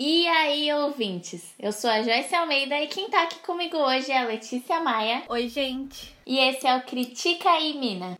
E 0.00 0.28
aí, 0.28 0.72
ouvintes? 0.72 1.42
Eu 1.58 1.72
sou 1.72 1.90
a 1.90 2.00
Joyce 2.04 2.32
Almeida 2.32 2.80
e 2.80 2.86
quem 2.86 3.10
tá 3.10 3.24
aqui 3.24 3.40
comigo 3.40 3.76
hoje 3.76 4.12
é 4.12 4.18
a 4.18 4.26
Letícia 4.26 4.78
Maia. 4.78 5.24
Oi, 5.28 5.48
gente. 5.48 6.14
E 6.24 6.38
esse 6.38 6.68
é 6.68 6.76
o 6.76 6.82
Critica 6.82 7.50
aí, 7.50 7.76
Mina. 7.76 8.16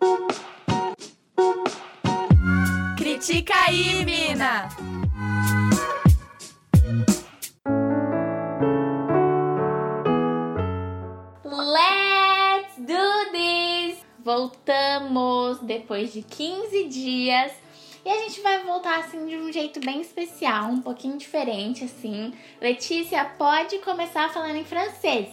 Critica 2.96 3.54
aí, 3.68 4.04
Mina! 4.04 4.68
Let's 11.44 12.76
do 12.76 13.30
this! 13.30 14.04
Voltamos 14.18 15.60
depois 15.60 16.12
de 16.12 16.22
15 16.22 16.88
dias 16.88 17.67
e 18.08 18.10
a 18.10 18.16
gente 18.22 18.40
vai 18.40 18.64
voltar 18.64 19.00
assim 19.00 19.26
de 19.26 19.36
um 19.36 19.52
jeito 19.52 19.80
bem 19.80 20.00
especial, 20.00 20.70
um 20.70 20.80
pouquinho 20.80 21.18
diferente 21.18 21.84
assim. 21.84 22.32
Letícia, 22.58 23.22
pode 23.22 23.76
começar 23.80 24.32
falando 24.32 24.56
em 24.56 24.64
francês. 24.64 25.28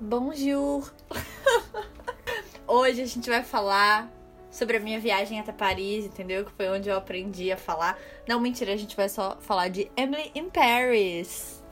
Bonjour! 0.00 0.90
Hoje 2.66 3.02
a 3.02 3.04
gente 3.04 3.28
vai 3.28 3.42
falar 3.42 4.10
sobre 4.50 4.78
a 4.78 4.80
minha 4.80 4.98
viagem 4.98 5.38
até 5.38 5.52
Paris, 5.52 6.06
entendeu? 6.06 6.46
Que 6.46 6.52
foi 6.52 6.70
onde 6.70 6.88
eu 6.88 6.96
aprendi 6.96 7.52
a 7.52 7.56
falar. 7.58 7.98
Não, 8.26 8.40
mentira, 8.40 8.72
a 8.72 8.76
gente 8.78 8.96
vai 8.96 9.10
só 9.10 9.36
falar 9.38 9.68
de 9.68 9.90
Emily 9.94 10.32
in 10.34 10.48
Paris. 10.48 11.62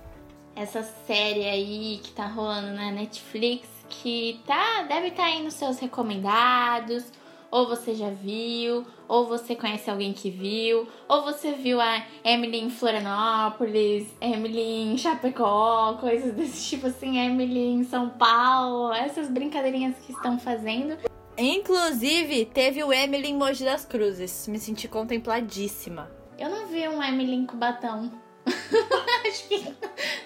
Essa 0.55 0.83
série 0.83 1.47
aí 1.47 2.01
que 2.05 2.13
tá 2.13 2.27
rolando 2.27 2.71
na 2.75 2.91
Netflix, 2.91 3.67
que 3.89 4.43
tá, 4.47 4.83
deve 4.83 5.09
estar 5.09 5.23
tá 5.23 5.29
aí 5.31 5.43
nos 5.43 5.55
seus 5.55 5.79
recomendados 5.79 7.24
ou 7.55 7.69
você 7.69 7.95
já 7.95 8.11
viu, 8.11 8.85
ou 9.07 9.29
você 9.29 9.55
conhece 9.55 9.89
alguém 9.89 10.13
que 10.13 10.29
viu, 10.29 10.89
ou 11.07 11.23
você 11.23 11.53
viu 11.53 11.81
a 11.81 12.05
Emily 12.25 12.59
em 12.59 12.69
Florianópolis, 12.69 14.09
Emily 14.21 14.61
em 14.61 14.99
Chapecó, 14.99 15.97
coisas 16.01 16.35
desse 16.35 16.71
tipo 16.71 16.89
assim, 16.89 17.17
Emily 17.17 17.75
em 17.75 17.85
São 17.85 18.11
Paulo, 18.11 18.93
essas 18.93 19.29
brincadeirinhas 19.29 19.97
que 20.01 20.11
estão 20.11 20.37
fazendo. 20.37 20.99
Inclusive, 21.39 22.47
teve 22.47 22.83
o 22.83 22.93
Emily 22.93 23.29
em 23.29 23.37
Mogi 23.37 23.65
das 23.65 23.85
Cruzes. 23.85 24.49
Me 24.49 24.59
senti 24.59 24.89
contempladíssima. 24.89 26.11
Eu 26.37 26.51
não 26.51 26.67
vi 26.67 26.89
um 26.89 27.01
Emily 27.01 27.37
em 27.37 27.47
Cubatão. 27.47 28.13
Acho 29.29 29.47
que 29.47 29.65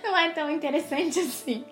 não 0.03 0.17
é 0.17 0.31
tão 0.31 0.51
interessante 0.51 1.21
assim. 1.21 1.63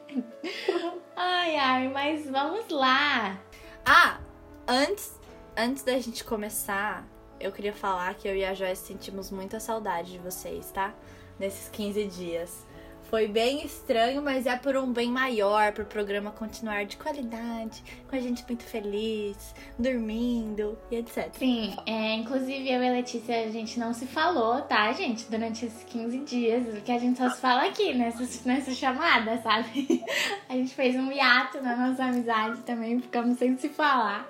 Ai, 1.17 1.57
ai, 1.57 1.89
mas 1.89 2.29
vamos 2.29 2.69
lá. 2.69 3.41
Ah, 3.87 4.21
antes 4.69 5.16
antes 5.57 5.83
da 5.83 5.99
gente 5.99 6.23
começar, 6.23 7.07
eu 7.41 7.51
queria 7.51 7.73
falar 7.73 8.15
que 8.15 8.29
eu 8.29 8.37
e 8.37 8.45
a 8.45 8.53
Joyce 8.53 8.87
sentimos 8.87 9.31
muita 9.31 9.59
saudade 9.59 10.13
de 10.13 10.19
vocês, 10.19 10.71
tá? 10.71 10.95
Nesses 11.39 11.69
15 11.71 12.05
dias. 12.07 12.67
Foi 13.09 13.29
bem 13.29 13.65
estranho, 13.65 14.21
mas 14.21 14.47
é 14.47 14.57
por 14.57 14.77
um 14.77 14.93
bem 14.93 15.13
maior, 15.13 15.73
para 15.73 15.85
o 15.85 15.87
programa 15.87 16.33
continuar 16.33 16.85
de 16.85 16.97
qualidade, 16.97 17.85
com 18.09 18.17
a 18.17 18.19
gente 18.19 18.45
muito 18.49 18.65
feliz, 18.65 19.55
dormindo 19.79 20.77
e 20.91 20.97
etc. 20.97 21.33
Sim, 21.39 21.77
é, 21.87 22.15
inclusive 22.15 22.69
eu 22.69 22.83
e 22.83 22.89
a 22.89 22.91
Letícia, 22.91 23.45
a 23.45 23.51
gente 23.51 23.79
não 23.79 23.95
se 23.95 24.07
falou, 24.07 24.61
tá, 24.63 24.93
gente? 24.93 25.31
Durante 25.31 25.67
esses 25.67 25.85
15 25.85 26.19
dias, 26.19 26.83
que 26.83 26.91
a 26.91 26.99
gente 26.99 27.17
só 27.17 27.31
se 27.31 27.41
fala 27.41 27.67
aqui, 27.67 27.95
nessa, 27.95 28.27
nessa 28.45 28.73
chamada, 28.73 29.41
sabe? 29.41 30.05
A 30.49 30.55
gente 30.55 30.75
fez 30.75 30.97
um 30.97 31.13
hiato 31.13 31.61
na 31.61 31.77
nossa 31.77 32.05
amizade 32.05 32.61
também, 32.63 33.01
ficamos 33.01 33.39
sem 33.39 33.57
se 33.57 33.69
falar. 33.69 34.29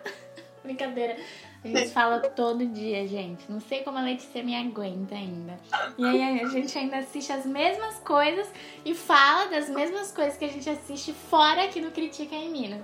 Brincadeira. 0.67 1.17
A 1.64 1.69
gente 1.69 1.89
fala 1.91 2.20
todo 2.20 2.67
dia, 2.67 3.06
gente. 3.09 3.50
Não 3.50 3.61
sei 3.61 3.83
como 3.83 3.98
a 3.98 4.03
Letícia 4.03 4.42
me 4.42 4.55
aguenta 4.55 5.14
ainda. 5.14 5.59
E 5.97 6.05
aí 6.05 6.41
a 6.41 6.47
gente 6.48 6.77
ainda 6.78 6.98
assiste 6.98 7.33
as 7.33 7.47
mesmas 7.47 7.98
coisas 8.00 8.48
e 8.84 8.94
fala 8.94 9.47
das 9.47 9.69
mesmas 9.69 10.12
coisas 10.12 10.37
que 10.37 10.44
a 10.44 10.48
gente 10.48 10.69
assiste 10.69 11.12
fora 11.12 11.64
aqui 11.64 11.81
no 11.81 11.91
Critica 11.91 12.34
em 12.34 12.50
Minas. 12.50 12.83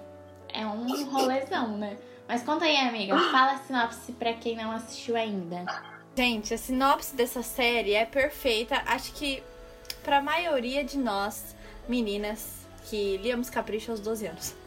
É 0.52 0.66
um 0.66 1.04
rolezão, 1.10 1.76
né? 1.76 1.96
Mas 2.26 2.42
conta 2.42 2.64
aí, 2.64 2.76
amiga. 2.76 3.16
Fala 3.30 3.52
a 3.52 3.58
sinopse 3.58 4.12
pra 4.12 4.32
quem 4.32 4.56
não 4.56 4.72
assistiu 4.72 5.16
ainda. 5.16 5.64
Gente, 6.16 6.52
a 6.52 6.58
sinopse 6.58 7.14
dessa 7.14 7.42
série 7.42 7.94
é 7.94 8.04
perfeita. 8.04 8.82
Acho 8.86 9.12
que 9.14 9.42
pra 10.02 10.20
maioria 10.20 10.82
de 10.82 10.98
nós, 10.98 11.56
meninas, 11.88 12.66
que 12.84 13.16
líamos 13.18 13.48
Capricho 13.48 13.90
aos 13.90 14.00
12 14.00 14.26
anos 14.26 14.61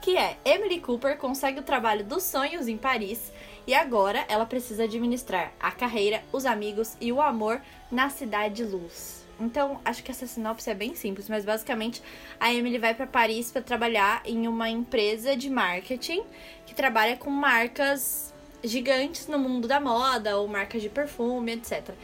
que 0.00 0.16
é 0.16 0.36
Emily 0.44 0.80
Cooper 0.80 1.16
consegue 1.16 1.60
o 1.60 1.62
trabalho 1.62 2.04
dos 2.04 2.22
sonhos 2.22 2.68
em 2.68 2.76
Paris 2.76 3.32
e 3.66 3.74
agora 3.74 4.24
ela 4.28 4.46
precisa 4.46 4.84
administrar 4.84 5.52
a 5.60 5.70
carreira, 5.70 6.22
os 6.32 6.46
amigos 6.46 6.96
e 7.00 7.12
o 7.12 7.20
amor 7.20 7.60
na 7.90 8.08
cidade 8.08 8.64
luz. 8.64 9.26
Então, 9.40 9.80
acho 9.84 10.02
que 10.02 10.10
essa 10.10 10.26
sinopse 10.26 10.68
é 10.68 10.74
bem 10.74 10.94
simples, 10.94 11.28
mas 11.28 11.44
basicamente 11.44 12.02
a 12.40 12.52
Emily 12.52 12.78
vai 12.78 12.94
para 12.94 13.06
Paris 13.06 13.52
para 13.52 13.62
trabalhar 13.62 14.22
em 14.24 14.48
uma 14.48 14.68
empresa 14.68 15.36
de 15.36 15.48
marketing 15.48 16.22
que 16.66 16.74
trabalha 16.74 17.16
com 17.16 17.30
marcas 17.30 18.34
gigantes 18.64 19.28
no 19.28 19.38
mundo 19.38 19.68
da 19.68 19.78
moda 19.78 20.38
ou 20.38 20.48
marcas 20.48 20.82
de 20.82 20.88
perfume, 20.88 21.52
etc. 21.52 21.94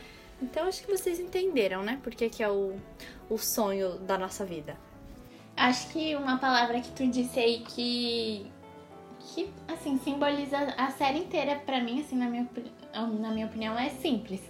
Então, 0.40 0.66
acho 0.68 0.84
que 0.84 0.90
vocês 0.90 1.18
entenderam, 1.18 1.82
né? 1.82 1.98
Porque 2.02 2.28
que 2.28 2.42
é 2.42 2.48
o, 2.48 2.76
o 3.28 3.38
sonho 3.38 3.98
da 3.98 4.16
nossa 4.16 4.44
vida. 4.44 4.76
Acho 5.56 5.88
que 5.90 6.16
uma 6.16 6.38
palavra 6.38 6.80
que 6.80 6.90
tu 6.90 7.06
disse 7.06 7.38
aí 7.38 7.60
que 7.60 8.46
que 9.34 9.48
assim 9.66 9.98
simboliza 9.98 10.58
a 10.76 10.90
série 10.90 11.18
inteira 11.18 11.56
para 11.64 11.80
mim, 11.80 12.00
assim, 12.00 12.16
na 12.16 12.28
minha 12.28 12.48
na 12.92 13.30
minha 13.30 13.46
opinião 13.46 13.78
é 13.78 13.88
simples. 13.88 14.40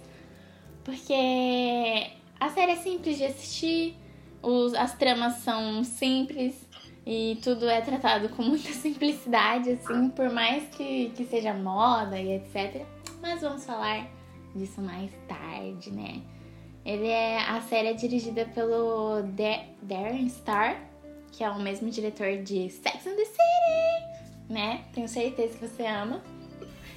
Porque 0.83 2.11
a 2.39 2.49
série 2.49 2.73
é 2.73 2.75
simples 2.75 3.17
de 3.17 3.25
assistir, 3.25 3.97
os, 4.41 4.73
as 4.73 4.95
tramas 4.95 5.35
são 5.37 5.83
simples 5.83 6.67
e 7.05 7.39
tudo 7.43 7.67
é 7.67 7.81
tratado 7.81 8.29
com 8.29 8.41
muita 8.43 8.71
simplicidade, 8.71 9.71
assim, 9.71 10.09
por 10.09 10.29
mais 10.29 10.67
que, 10.69 11.09
que 11.11 11.25
seja 11.25 11.53
moda 11.53 12.19
e 12.19 12.33
etc. 12.35 12.85
Mas 13.21 13.41
vamos 13.41 13.65
falar 13.65 14.07
disso 14.55 14.81
mais 14.81 15.11
tarde, 15.27 15.91
né? 15.91 16.21
Ele 16.85 17.07
é 17.07 17.39
a 17.39 17.61
série 17.61 17.89
é 17.89 17.93
dirigida 17.93 18.45
pelo 18.45 19.23
Darren 19.81 20.29
Star 20.29 20.79
que 21.35 21.43
é 21.43 21.49
o 21.49 21.59
mesmo 21.59 21.89
diretor 21.89 22.37
de 22.37 22.69
Sex 22.69 23.05
and 23.05 23.15
the 23.15 23.25
City, 23.25 24.49
né? 24.49 24.85
Tenho 24.93 25.07
certeza 25.07 25.57
que 25.57 25.67
você 25.67 25.85
ama. 25.85 26.23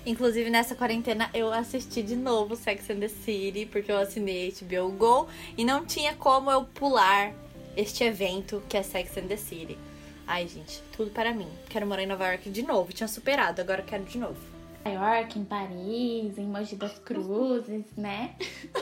Inclusive, 0.07 0.49
nessa 0.49 0.77
quarentena, 0.77 1.29
eu 1.35 1.53
assisti 1.53 2.03
de 2.03 2.15
novo 2.15 2.55
Sex 2.55 2.89
and 2.89 3.01
the 3.01 3.09
City, 3.09 3.67
porque 3.67 3.91
eu 3.91 3.99
assinei 3.99 4.55
HBO 4.63 4.93
Go 4.93 5.29
e 5.57 5.65
não 5.65 5.85
tinha 5.85 6.15
como 6.15 6.51
eu 6.53 6.65
pular 6.65 7.35
este 7.77 8.05
evento 8.05 8.63
que 8.69 8.77
é 8.77 8.83
Sex 8.83 9.19
and 9.19 9.27
the 9.27 9.37
City. 9.37 9.77
Ai, 10.25 10.47
gente, 10.47 10.83
tudo 10.97 11.11
para 11.11 11.35
mim. 11.35 11.49
Quero 11.69 11.87
morar 11.87 12.03
em 12.03 12.07
Nova 12.07 12.29
York 12.29 12.49
de 12.49 12.63
novo. 12.63 12.93
Tinha 12.93 13.09
superado, 13.09 13.61
agora 13.61 13.83
quero 13.83 14.05
de 14.05 14.19
novo. 14.19 14.39
Nova 14.85 15.17
York, 15.17 15.37
em 15.37 15.45
Paris, 15.45 16.39
em 16.39 16.47
Mogi 16.47 16.77
das 16.77 16.97
Cruzes, 17.05 17.87
né? 17.97 18.37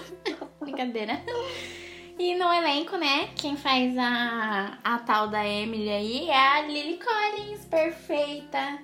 Brincadeira. 0.61 1.23
E 2.19 2.35
no 2.35 2.51
elenco, 2.51 2.97
né, 2.97 3.29
quem 3.37 3.59
faz 3.59 3.97
a, 3.99 4.79
a 4.83 4.99
tal 5.01 5.29
da 5.29 5.47
Emily 5.47 5.91
aí 5.91 6.31
é 6.31 6.37
a 6.37 6.63
Lily 6.63 6.99
Collins, 6.99 7.65
perfeita. 7.67 8.79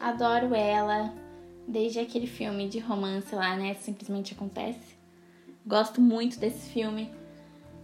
Adoro 0.00 0.54
ela. 0.54 1.12
Desde 1.66 2.00
aquele 2.00 2.26
filme 2.26 2.66
de 2.66 2.78
romance 2.78 3.34
lá, 3.34 3.56
né, 3.56 3.74
Simplesmente 3.74 4.32
Acontece. 4.32 4.96
Gosto 5.66 6.00
muito 6.00 6.38
desse 6.38 6.70
filme. 6.70 7.12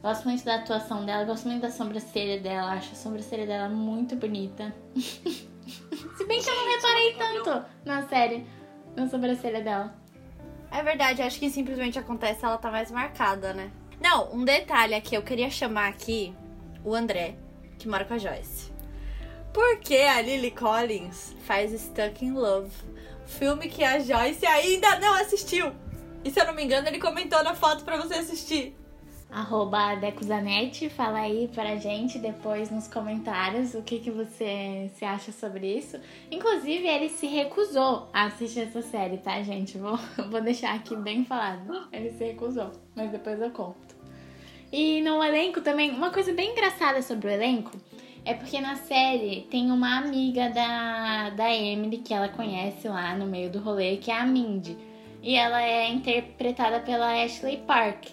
Gosto 0.02 0.24
muito 0.24 0.42
da 0.42 0.56
atuação 0.56 1.04
dela, 1.04 1.24
gosto 1.24 1.48
muito 1.48 1.60
da 1.60 1.70
sobrancelha 1.70 2.40
dela. 2.40 2.72
Acho 2.72 2.92
a 2.92 2.96
sobrancelha 2.96 3.46
dela 3.46 3.68
muito 3.68 4.16
bonita. 4.16 4.74
Se 4.96 6.26
bem 6.26 6.40
que 6.42 6.48
eu 6.48 6.54
não 6.54 6.74
reparei 6.74 7.14
tanto 7.14 7.66
na 7.84 8.08
série, 8.08 8.46
na 8.96 9.06
sobrancelha 9.06 9.60
dela. 9.60 9.94
É 10.70 10.82
verdade, 10.82 11.20
acho 11.20 11.38
que 11.38 11.50
simplesmente 11.50 11.98
acontece, 11.98 12.44
ela 12.44 12.56
tá 12.56 12.70
mais 12.70 12.90
marcada, 12.90 13.52
né? 13.52 13.70
Não, 14.04 14.34
um 14.34 14.44
detalhe 14.44 14.94
aqui, 14.94 15.14
eu 15.14 15.22
queria 15.22 15.48
chamar 15.48 15.88
aqui 15.88 16.34
o 16.84 16.94
André, 16.94 17.36
que 17.78 17.88
mora 17.88 18.04
com 18.04 18.12
a 18.12 18.18
Joyce. 18.18 18.70
Porque 19.50 19.96
a 19.96 20.20
Lily 20.20 20.50
Collins 20.50 21.34
faz 21.46 21.72
Stuck 21.72 22.22
in 22.22 22.34
Love, 22.34 22.70
filme 23.24 23.66
que 23.66 23.82
a 23.82 23.98
Joyce 23.98 24.44
ainda 24.44 24.98
não 24.98 25.14
assistiu. 25.14 25.72
E 26.22 26.30
se 26.30 26.38
eu 26.38 26.44
não 26.44 26.52
me 26.52 26.62
engano, 26.62 26.86
ele 26.86 26.98
comentou 26.98 27.42
na 27.42 27.54
foto 27.54 27.82
para 27.82 27.96
você 27.96 28.12
assistir. 28.16 28.76
Arroba 29.30 29.94
Decuzanete, 29.94 30.90
fala 30.90 31.20
aí 31.20 31.48
pra 31.48 31.76
gente 31.76 32.18
depois 32.18 32.70
nos 32.70 32.86
comentários 32.86 33.72
o 33.72 33.82
que, 33.82 34.00
que 34.00 34.10
você 34.10 34.90
se 34.96 35.04
acha 35.06 35.32
sobre 35.32 35.78
isso. 35.78 35.98
Inclusive, 36.30 36.86
ele 36.86 37.08
se 37.08 37.26
recusou 37.26 38.10
a 38.12 38.26
assistir 38.26 38.60
essa 38.60 38.82
série, 38.82 39.16
tá, 39.16 39.42
gente? 39.42 39.78
Vou, 39.78 39.98
vou 40.30 40.42
deixar 40.42 40.74
aqui 40.74 40.94
bem 40.94 41.24
falado. 41.24 41.88
Ele 41.90 42.10
se 42.12 42.22
recusou, 42.22 42.70
mas 42.94 43.10
depois 43.10 43.40
eu 43.40 43.50
conto. 43.50 43.93
E 44.76 45.00
no 45.02 45.22
elenco 45.22 45.60
também, 45.60 45.92
uma 45.92 46.10
coisa 46.10 46.32
bem 46.32 46.50
engraçada 46.50 47.00
sobre 47.00 47.28
o 47.28 47.30
elenco 47.30 47.70
é 48.24 48.34
porque 48.34 48.60
na 48.60 48.74
série 48.74 49.46
tem 49.48 49.70
uma 49.70 49.98
amiga 49.98 50.50
da, 50.50 51.30
da 51.30 51.48
Emily 51.54 51.98
que 51.98 52.12
ela 52.12 52.28
conhece 52.28 52.88
lá 52.88 53.14
no 53.14 53.24
meio 53.24 53.48
do 53.48 53.60
rolê, 53.60 53.98
que 53.98 54.10
é 54.10 54.18
a 54.18 54.26
Mindy. 54.26 54.76
E 55.22 55.36
ela 55.36 55.62
é 55.62 55.88
interpretada 55.88 56.80
pela 56.80 57.22
Ashley 57.22 57.58
Park. 57.58 58.06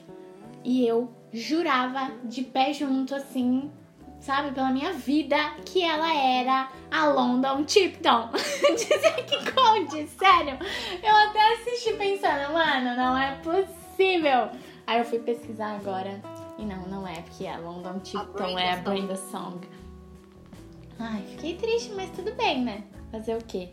E 0.64 0.86
eu 0.86 1.12
jurava 1.34 2.12
de 2.26 2.44
pé 2.44 2.72
junto, 2.74 3.16
assim, 3.16 3.72
sabe, 4.20 4.52
pela 4.52 4.70
minha 4.70 4.94
vida, 4.94 5.38
que 5.66 5.82
ela 5.82 6.14
era 6.14 6.70
a 6.92 7.08
London 7.08 7.64
Tipton. 7.64 8.30
Dizer 8.70 9.26
que 9.26 9.52
conte, 9.52 10.08
sério. 10.10 10.60
Eu 11.02 11.16
até 11.16 11.54
assisti 11.54 11.94
pensando, 11.94 12.54
mano, 12.54 12.96
não 12.96 13.18
é 13.18 13.36
possível. 13.38 14.50
Aí 14.86 15.00
eu 15.00 15.06
fui 15.06 15.18
pesquisar 15.18 15.78
agora. 15.78 16.22
E 16.62 16.66
não, 16.66 16.88
não 16.88 17.08
é, 17.08 17.22
porque 17.22 17.48
a 17.48 17.58
London 17.58 17.98
Tipton 18.00 18.60
é 18.60 18.74
a 18.74 18.78
Brenda 18.78 19.16
Song. 19.16 19.68
Ai, 21.00 21.24
fiquei 21.32 21.56
triste, 21.56 21.92
mas 21.96 22.12
tudo 22.12 22.32
bem, 22.36 22.62
né? 22.62 22.84
Fazer 23.12 23.36
o 23.36 23.44
quê? 23.44 23.70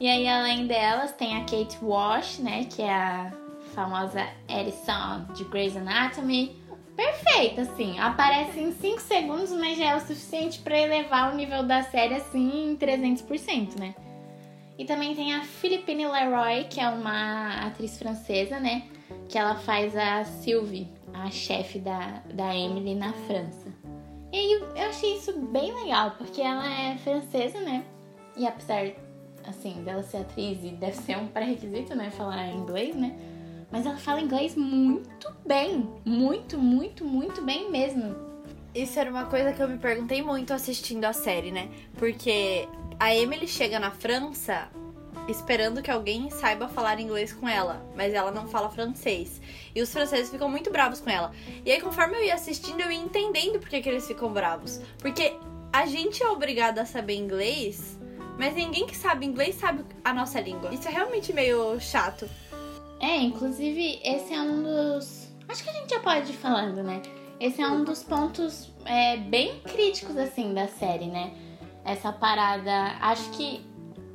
E 0.00 0.08
aí, 0.08 0.26
além 0.26 0.66
delas, 0.66 1.12
tem 1.12 1.36
a 1.36 1.40
Kate 1.40 1.78
Walsh, 1.82 2.38
né? 2.38 2.64
Que 2.64 2.80
é 2.80 2.94
a 2.94 3.32
famosa 3.74 4.26
Edison 4.48 5.26
de 5.34 5.44
Grey's 5.44 5.76
Anatomy. 5.76 6.56
Perfeita, 6.96 7.60
assim. 7.60 7.98
Aparece 7.98 8.58
em 8.58 8.72
5 8.72 9.00
segundos, 9.02 9.52
mas 9.52 9.76
já 9.76 9.90
é 9.90 9.96
o 9.96 10.00
suficiente 10.00 10.60
para 10.60 10.78
elevar 10.78 11.30
o 11.30 11.36
nível 11.36 11.62
da 11.62 11.82
série, 11.82 12.14
assim, 12.14 12.70
em 12.70 12.76
300%, 12.76 13.78
né? 13.78 13.94
E 14.78 14.86
também 14.86 15.14
tem 15.14 15.34
a 15.34 15.42
Philippine 15.42 16.06
Leroy, 16.06 16.64
que 16.64 16.80
é 16.80 16.88
uma 16.88 17.66
atriz 17.66 17.98
francesa, 17.98 18.58
né? 18.58 18.84
Que 19.28 19.36
ela 19.36 19.56
faz 19.56 19.94
a 19.94 20.24
Sylvie, 20.24 20.88
a 21.14 21.30
chefe 21.30 21.78
da, 21.78 22.22
da 22.34 22.54
Emily 22.54 22.94
na 22.94 23.12
França. 23.12 23.72
E 24.32 24.36
aí 24.36 24.52
eu 24.52 24.88
achei 24.88 25.16
isso 25.16 25.32
bem 25.32 25.72
legal, 25.72 26.10
porque 26.18 26.42
ela 26.42 26.68
é 26.68 26.98
francesa, 26.98 27.60
né? 27.60 27.84
E 28.36 28.46
apesar, 28.46 28.90
assim, 29.46 29.84
dela 29.84 30.02
ser 30.02 30.18
atriz 30.18 30.58
e 30.64 30.70
deve 30.70 30.96
ser 30.96 31.16
um 31.16 31.28
pré-requisito, 31.28 31.94
né? 31.94 32.10
Falar 32.10 32.48
inglês, 32.48 32.96
né? 32.96 33.16
Mas 33.70 33.86
ela 33.86 33.96
fala 33.96 34.20
inglês 34.20 34.56
muito 34.56 35.32
bem. 35.46 35.88
Muito, 36.04 36.58
muito, 36.58 37.04
muito 37.04 37.42
bem 37.42 37.70
mesmo. 37.70 38.14
Isso 38.74 38.98
era 38.98 39.08
uma 39.08 39.26
coisa 39.26 39.52
que 39.52 39.62
eu 39.62 39.68
me 39.68 39.78
perguntei 39.78 40.20
muito 40.20 40.52
assistindo 40.52 41.04
a 41.04 41.12
série, 41.12 41.52
né? 41.52 41.68
Porque 41.96 42.68
a 42.98 43.14
Emily 43.14 43.46
chega 43.46 43.78
na 43.78 43.92
França 43.92 44.68
esperando 45.28 45.82
que 45.82 45.90
alguém 45.90 46.30
saiba 46.30 46.68
falar 46.68 47.00
inglês 47.00 47.32
com 47.32 47.48
ela, 47.48 47.84
mas 47.96 48.12
ela 48.12 48.30
não 48.30 48.46
fala 48.46 48.70
francês. 48.70 49.40
E 49.74 49.80
os 49.80 49.92
franceses 49.92 50.30
ficam 50.30 50.48
muito 50.48 50.70
bravos 50.70 51.00
com 51.00 51.10
ela. 51.10 51.32
E 51.64 51.72
aí, 51.72 51.80
conforme 51.80 52.16
eu 52.16 52.24
ia 52.24 52.34
assistindo, 52.34 52.80
eu 52.80 52.90
ia 52.90 52.98
entendendo 52.98 53.58
por 53.58 53.68
que, 53.68 53.80
que 53.80 53.88
eles 53.88 54.06
ficam 54.06 54.32
bravos. 54.32 54.80
Porque 54.98 55.36
a 55.72 55.86
gente 55.86 56.22
é 56.22 56.28
obrigado 56.28 56.78
a 56.78 56.86
saber 56.86 57.16
inglês, 57.16 57.98
mas 58.38 58.54
ninguém 58.54 58.86
que 58.86 58.96
sabe 58.96 59.26
inglês 59.26 59.56
sabe 59.56 59.84
a 60.04 60.12
nossa 60.12 60.40
língua. 60.40 60.72
Isso 60.72 60.88
é 60.88 60.90
realmente 60.90 61.32
meio 61.32 61.80
chato. 61.80 62.28
É, 63.00 63.16
inclusive, 63.16 64.00
esse 64.04 64.32
é 64.32 64.40
um 64.40 64.62
dos. 64.62 65.34
Acho 65.48 65.64
que 65.64 65.70
a 65.70 65.72
gente 65.72 65.90
já 65.90 66.00
pode 66.00 66.30
ir 66.30 66.36
falando, 66.36 66.82
né? 66.82 67.02
Esse 67.40 67.60
é 67.60 67.68
um 67.68 67.84
dos 67.84 68.02
pontos 68.02 68.72
é, 68.84 69.16
bem 69.16 69.60
críticos, 69.60 70.16
assim, 70.16 70.54
da 70.54 70.68
série, 70.68 71.06
né? 71.06 71.34
Essa 71.84 72.12
parada. 72.12 72.96
Acho 73.00 73.30
que 73.30 73.66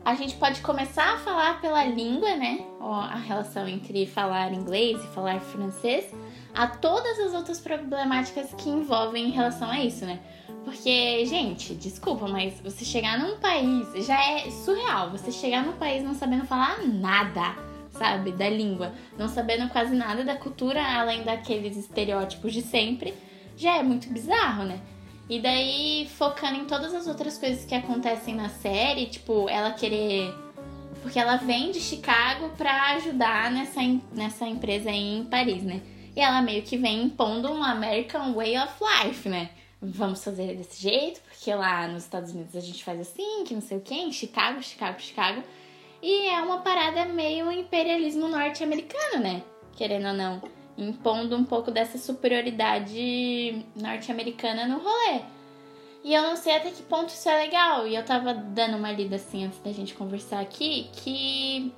a 0.04 0.16
gente 0.16 0.36
pode 0.36 0.62
começar 0.62 1.13
a 1.13 1.18
falar 1.18 1.62
pela 1.62 1.84
língua, 1.86 2.36
né? 2.36 2.66
A 2.80 3.18
relação 3.18 3.68
entre 3.68 4.06
falar 4.06 4.54
inglês 4.54 5.04
e 5.04 5.07
falar 5.07 5.40
francês, 5.40 6.06
a 6.54 6.68
todas 6.68 7.19
as 7.19 7.34
outras 7.34 7.60
problemáticas 7.60 8.54
que 8.54 8.69
envolvem 8.69 9.28
em 9.28 9.31
relação 9.31 9.69
a 9.69 9.80
isso, 9.80 10.06
né? 10.06 10.19
Porque, 10.63 11.25
gente, 11.25 11.74
desculpa, 11.75 12.28
mas 12.28 12.60
você 12.62 12.84
chegar 12.84 13.18
num 13.18 13.38
país 13.38 14.06
já 14.06 14.19
é 14.19 14.50
surreal. 14.51 15.10
Você 15.12 15.31
chegar 15.31 15.63
num 15.63 15.74
país 15.74 16.04
não 16.04 16.13
sabendo 16.13 16.45
falar 16.45 16.86
nada, 16.86 17.56
sabe, 17.92 18.31
da 18.31 18.50
língua, 18.50 18.94
não 19.18 19.28
sabendo 19.28 19.69
quase 19.69 19.95
nada 19.95 20.24
da 20.24 20.36
cultura, 20.36 20.81
além 20.84 21.24
daqueles 21.24 21.78
estereótipos 21.78 22.54
de 22.54 22.62
sempre, 22.62 23.13
já 23.56 23.78
é 23.78 23.84
muito 23.84 24.10
bizarro, 24.10 24.63
né? 24.63 24.80
E 25.30 25.40
daí, 25.40 26.10
focando 26.18 26.58
em 26.58 26.66
todas 26.66 26.92
as 26.96 27.06
outras 27.06 27.38
coisas 27.38 27.64
que 27.64 27.76
acontecem 27.76 28.34
na 28.34 28.50
série, 28.50 29.06
tipo, 29.06 29.48
ela 29.48 29.72
querer. 29.72 30.34
Porque 31.04 31.20
ela 31.20 31.38
vem 31.38 31.72
de 31.72 31.80
Chicago 31.80 32.50
pra 32.58 32.96
ajudar 32.96 33.52
nessa, 33.52 33.80
nessa 34.12 34.48
empresa 34.48 34.90
aí 34.90 35.20
em 35.20 35.26
Paris, 35.26 35.62
né? 35.62 35.81
E 36.16 36.20
ela 36.20 36.42
meio 36.42 36.64
que 36.64 36.76
vem 36.76 37.04
impondo 37.04 37.50
um 37.52 37.64
American 37.64 38.34
Way 38.34 38.58
of 38.58 38.74
Life, 38.81 39.30
né? 39.30 39.52
Vamos 39.80 40.24
fazer 40.24 40.58
desse 40.58 40.81
jeito, 40.81 41.22
porque 41.22 41.54
lá 41.54 41.88
nos 41.88 42.04
Estados 42.04 42.31
Unidos 42.31 42.56
a 42.56 42.60
gente 42.60 42.84
faz 42.84 43.00
assim, 43.00 43.44
que 43.46 43.54
não 43.54 43.62
sei 43.62 43.78
o 43.78 43.81
quê, 43.81 43.94
em 43.94 44.12
Chicago, 44.12 44.62
Chicago, 44.64 45.00
Chicago. 45.00 45.44
E 46.02 46.28
é 46.28 46.42
uma 46.42 46.62
parada 46.62 47.06
meio 47.06 47.52
imperialismo 47.52 48.28
norte-americano, 48.28 49.22
né? 49.22 49.44
Querendo 49.78 50.08
ou 50.08 50.14
não 50.14 50.58
impondo 50.84 51.36
um 51.36 51.44
pouco 51.44 51.72
dessa 51.72 51.98
superioridade 51.98 53.66
norte-americana 53.76 54.68
no 54.68 54.80
rolê. 54.80 55.22
E 56.04 56.14
eu 56.14 56.24
não 56.24 56.36
sei 56.36 56.56
até 56.56 56.72
que 56.72 56.81
ponto 56.84 57.10
isso 57.10 57.28
é 57.28 57.38
legal. 57.40 57.88
E 57.88 57.96
eu 57.96 58.04
tava 58.04 58.34
dando 58.34 58.78
uma 58.78 58.92
lida 58.92 59.18
assim 59.18 59.46
antes 59.46 59.60
da 59.60 59.72
gente 59.72 59.94
conversar 59.94 60.40
aqui, 60.40 60.90
que 60.94 61.74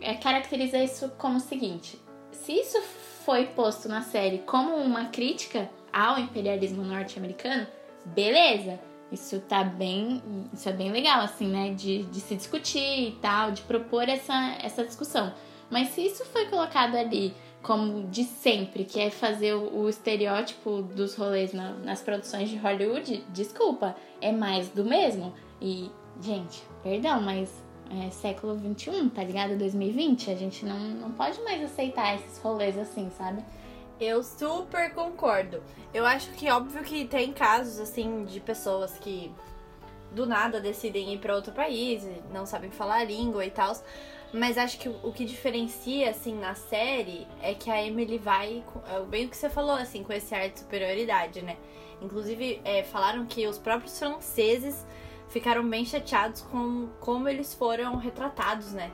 é, 0.00 0.14
caracteriza 0.14 0.78
isso 0.78 1.10
como 1.18 1.36
o 1.36 1.40
seguinte: 1.40 2.00
se 2.32 2.52
isso 2.52 2.80
foi 3.24 3.46
posto 3.46 3.88
na 3.88 4.02
série 4.02 4.38
como 4.38 4.76
uma 4.76 5.06
crítica 5.06 5.68
ao 5.92 6.18
imperialismo 6.18 6.82
norte-americano, 6.82 7.66
beleza. 8.04 8.78
Isso 9.12 9.38
tá 9.40 9.62
bem. 9.62 10.20
Isso 10.52 10.68
é 10.68 10.72
bem 10.72 10.90
legal, 10.90 11.20
assim, 11.20 11.46
né? 11.46 11.72
De, 11.74 12.02
de 12.04 12.20
se 12.20 12.34
discutir 12.34 13.08
e 13.08 13.18
tal, 13.22 13.52
de 13.52 13.62
propor 13.62 14.08
essa, 14.08 14.56
essa 14.60 14.84
discussão. 14.84 15.32
Mas 15.70 15.88
se 15.88 16.04
isso 16.06 16.24
foi 16.26 16.46
colocado 16.46 16.96
ali 16.96 17.34
como 17.66 18.06
de 18.06 18.22
sempre, 18.22 18.84
que 18.84 19.00
é 19.00 19.10
fazer 19.10 19.54
o, 19.54 19.88
estereótipo 19.88 20.82
dos 20.82 21.16
rolês 21.16 21.52
na, 21.52 21.72
nas 21.72 22.00
produções 22.00 22.48
de 22.48 22.56
Hollywood, 22.56 23.24
desculpa, 23.30 23.96
é 24.20 24.30
mais 24.30 24.68
do 24.68 24.84
mesmo. 24.84 25.34
E, 25.60 25.90
gente, 26.20 26.62
perdão, 26.80 27.20
mas 27.20 27.52
é 27.90 28.08
século 28.10 28.54
21, 28.54 29.08
tá 29.08 29.24
ligado? 29.24 29.58
2020, 29.58 30.30
a 30.30 30.36
gente 30.36 30.64
não, 30.64 30.78
não 30.78 31.10
pode 31.10 31.42
mais 31.42 31.60
aceitar 31.64 32.14
esses 32.14 32.38
rolês 32.38 32.78
assim, 32.78 33.10
sabe? 33.10 33.42
Eu 33.98 34.22
super 34.22 34.94
concordo. 34.94 35.60
Eu 35.92 36.06
acho 36.06 36.30
que 36.34 36.48
óbvio 36.48 36.84
que 36.84 37.04
tem 37.04 37.32
casos 37.32 37.80
assim 37.80 38.24
de 38.26 38.38
pessoas 38.38 38.96
que 38.96 39.34
do 40.12 40.24
nada 40.24 40.60
decidem 40.60 41.14
ir 41.14 41.18
para 41.18 41.34
outro 41.34 41.52
país, 41.52 42.06
não 42.32 42.46
sabem 42.46 42.70
falar 42.70 43.00
a 43.00 43.04
língua 43.04 43.44
e 43.44 43.50
tal. 43.50 43.74
Mas 44.32 44.58
acho 44.58 44.78
que 44.78 44.88
o 44.88 45.12
que 45.12 45.24
diferencia, 45.24 46.10
assim, 46.10 46.34
na 46.34 46.54
série 46.54 47.26
é 47.40 47.54
que 47.54 47.70
a 47.70 47.82
Emily 47.84 48.18
vai. 48.18 48.62
É 48.88 49.00
bem 49.00 49.26
o 49.26 49.28
que 49.28 49.36
você 49.36 49.48
falou, 49.48 49.76
assim, 49.76 50.02
com 50.02 50.12
esse 50.12 50.34
ar 50.34 50.48
de 50.48 50.58
superioridade, 50.58 51.42
né? 51.42 51.56
Inclusive, 52.02 52.60
é, 52.64 52.82
falaram 52.82 53.24
que 53.24 53.46
os 53.46 53.58
próprios 53.58 53.98
franceses 53.98 54.86
ficaram 55.28 55.68
bem 55.68 55.84
chateados 55.84 56.42
com 56.42 56.88
como 57.00 57.28
eles 57.28 57.54
foram 57.54 57.96
retratados, 57.96 58.72
né? 58.72 58.90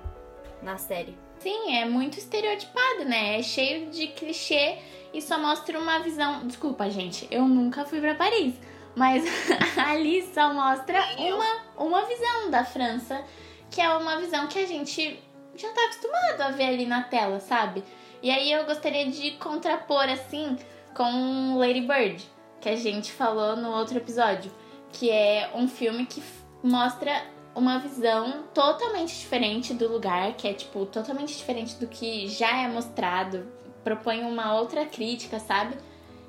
Na 0.63 0.79
série. 0.79 1.17
Sim, 1.41 1.75
é 1.75 1.85
muito 1.85 2.19
estereotipado, 2.19 3.05
né? 3.05 3.41
É 3.41 3.43
cheio 3.43 3.91
de 3.91 4.09
clichê 4.09 4.79
e 5.13 5.21
só 5.21 5.39
mostra 5.39 5.79
uma 5.79 5.99
visão. 5.99 6.47
Desculpa, 6.47 6.89
gente, 6.89 7.27
eu 7.31 7.49
nunca 7.49 7.85
fui 7.85 8.01
para 8.01 8.15
Paris. 8.15 8.55
Mas 8.95 9.25
ali 9.77 10.23
só 10.33 10.53
mostra 10.53 11.01
uma, 11.19 11.85
uma 11.85 12.05
visão 12.07 12.51
da 12.51 12.65
França 12.65 13.25
que 13.73 13.81
é 13.81 13.89
uma 13.97 14.21
visão 14.21 14.47
que 14.47 14.59
a 14.59 14.67
gente 14.67 15.19
já 15.57 15.73
tá 15.73 15.85
acostumado 15.87 16.43
a 16.43 16.51
ver 16.51 16.67
ali 16.67 16.87
na 16.87 17.03
tela, 17.03 17.41
sabe? 17.41 17.83
E 18.23 18.31
aí 18.31 18.53
eu 18.53 18.65
gostaria 18.67 19.11
de 19.11 19.33
contrapor 19.33 20.09
assim 20.09 20.57
com 20.95 21.57
Lady 21.57 21.81
Bird, 21.81 22.23
que 22.61 22.69
a 22.69 22.77
gente 22.77 23.11
falou 23.11 23.57
no 23.57 23.71
outro 23.71 23.97
episódio, 23.97 24.53
que 24.93 25.11
é 25.11 25.51
um 25.55 25.67
filme 25.67 26.05
que 26.05 26.23
mostra 26.63 27.25
uma 27.55 27.79
visão 27.79 28.45
totalmente 28.55 29.19
diferente 29.19 29.73
do 29.73 29.91
lugar, 29.91 30.35
que 30.35 30.47
é 30.47 30.53
tipo 30.53 30.85
totalmente 30.87 31.37
diferente 31.37 31.77
do 31.77 31.87
que 31.87 32.29
já 32.29 32.63
é 32.63 32.69
mostrado, 32.69 33.51
propõe 33.83 34.23
uma 34.23 34.55
outra 34.55 34.85
crítica, 34.85 35.39
sabe? 35.39 35.77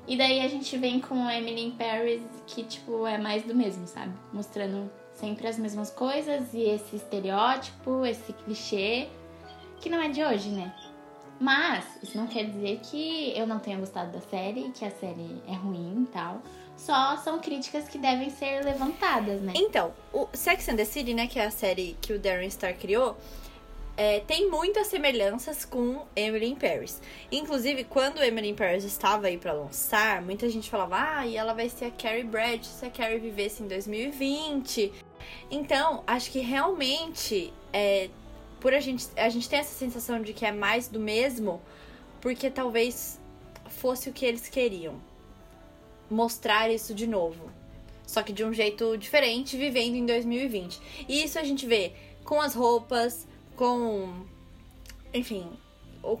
E 0.08 0.16
daí 0.16 0.40
a 0.40 0.48
gente 0.48 0.76
vem 0.78 0.98
com 0.98 1.30
Emily 1.30 1.66
in 1.66 1.70
Paris, 1.72 2.22
que 2.46 2.64
tipo 2.64 3.06
é 3.06 3.18
mais 3.18 3.42
do 3.42 3.54
mesmo, 3.54 3.86
sabe? 3.86 4.12
Mostrando 4.32 4.90
sempre 5.14 5.46
as 5.46 5.58
mesmas 5.58 5.90
coisas 5.90 6.52
e 6.52 6.62
esse 6.62 6.96
estereótipo, 6.96 8.04
esse 8.04 8.32
clichê, 8.32 9.08
que 9.80 9.88
não 9.88 10.00
é 10.00 10.08
de 10.08 10.22
hoje, 10.22 10.50
né? 10.50 10.74
Mas 11.40 11.84
isso 12.02 12.16
não 12.16 12.26
quer 12.26 12.44
dizer 12.44 12.80
que 12.82 13.36
eu 13.36 13.46
não 13.46 13.58
tenha 13.58 13.76
gostado 13.76 14.12
da 14.12 14.20
série, 14.20 14.70
que 14.70 14.84
a 14.84 14.90
série 14.90 15.42
é 15.48 15.54
ruim 15.54 16.04
e 16.04 16.12
tal. 16.12 16.40
Só 16.76 17.16
são 17.18 17.38
críticas 17.38 17.88
que 17.88 17.98
devem 17.98 18.30
ser 18.30 18.64
levantadas, 18.64 19.40
né? 19.40 19.52
Então, 19.54 19.92
o 20.12 20.28
Sex 20.32 20.68
and 20.68 20.76
the 20.76 20.84
City, 20.84 21.14
né, 21.14 21.26
que 21.26 21.38
é 21.38 21.46
a 21.46 21.50
série 21.50 21.96
que 22.00 22.12
o 22.12 22.18
Darren 22.18 22.50
Star 22.50 22.74
criou, 22.76 23.16
é, 23.96 24.20
tem 24.20 24.50
muitas 24.50 24.88
semelhanças 24.88 25.64
com 25.64 26.04
Emily 26.16 26.46
in 26.46 26.56
Paris. 26.56 27.00
Inclusive, 27.30 27.84
quando 27.84 28.22
Emily 28.22 28.50
in 28.50 28.54
Paris 28.54 28.82
estava 28.84 29.28
aí 29.28 29.38
para 29.38 29.52
lançar, 29.52 30.20
muita 30.20 30.48
gente 30.48 30.68
falava: 30.68 30.96
ah, 30.98 31.26
e 31.26 31.36
ela 31.36 31.54
vai 31.54 31.68
ser 31.68 31.86
a 31.86 31.90
Carrie 31.90 32.24
Bradshaw 32.24 32.64
se 32.64 32.84
a 32.84 32.90
Carrie 32.90 33.18
vivesse 33.18 33.62
em 33.62 33.68
2020. 33.68 34.92
Então, 35.50 36.02
acho 36.06 36.30
que 36.30 36.40
realmente, 36.40 37.52
é, 37.72 38.10
por 38.60 38.74
a 38.74 38.80
gente, 38.80 39.06
a 39.16 39.28
gente 39.28 39.48
tem 39.48 39.60
essa 39.60 39.74
sensação 39.74 40.20
de 40.20 40.32
que 40.32 40.44
é 40.44 40.50
mais 40.50 40.88
do 40.88 40.98
mesmo, 40.98 41.62
porque 42.20 42.50
talvez 42.50 43.20
fosse 43.68 44.08
o 44.08 44.12
que 44.12 44.26
eles 44.26 44.48
queriam. 44.48 45.00
Mostrar 46.10 46.68
isso 46.68 46.94
de 46.94 47.06
novo. 47.06 47.50
Só 48.06 48.22
que 48.22 48.32
de 48.32 48.44
um 48.44 48.52
jeito 48.52 48.96
diferente, 48.98 49.56
vivendo 49.56 49.94
em 49.94 50.04
2020. 50.04 50.80
E 51.08 51.22
isso 51.22 51.38
a 51.38 51.44
gente 51.44 51.64
vê 51.64 51.92
com 52.22 52.40
as 52.40 52.54
roupas, 52.54 53.26
com. 53.56 54.24
Enfim, 55.12 55.48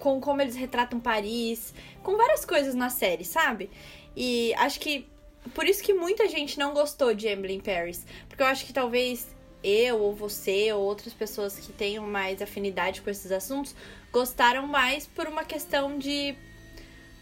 com 0.00 0.20
como 0.20 0.40
eles 0.40 0.56
retratam 0.56 1.00
Paris, 1.00 1.74
com 2.02 2.16
várias 2.16 2.44
coisas 2.44 2.74
na 2.74 2.90
série, 2.90 3.24
sabe? 3.24 3.70
E 4.16 4.54
acho 4.54 4.80
que 4.80 5.06
por 5.52 5.66
isso 5.66 5.82
que 5.82 5.92
muita 5.92 6.28
gente 6.28 6.58
não 6.58 6.72
gostou 6.72 7.12
de 7.14 7.26
Emily 7.26 7.54
in 7.54 7.60
Paris, 7.60 8.06
porque 8.28 8.42
eu 8.42 8.46
acho 8.46 8.64
que 8.64 8.72
talvez 8.72 9.28
eu 9.62 9.98
ou 9.98 10.14
você 10.14 10.72
ou 10.72 10.82
outras 10.82 11.12
pessoas 11.12 11.58
que 11.58 11.72
tenham 11.72 12.06
mais 12.06 12.40
afinidade 12.40 13.02
com 13.02 13.10
esses 13.10 13.32
assuntos 13.32 13.74
gostaram 14.12 14.66
mais 14.66 15.06
por 15.06 15.26
uma 15.26 15.44
questão 15.44 15.98
de 15.98 16.34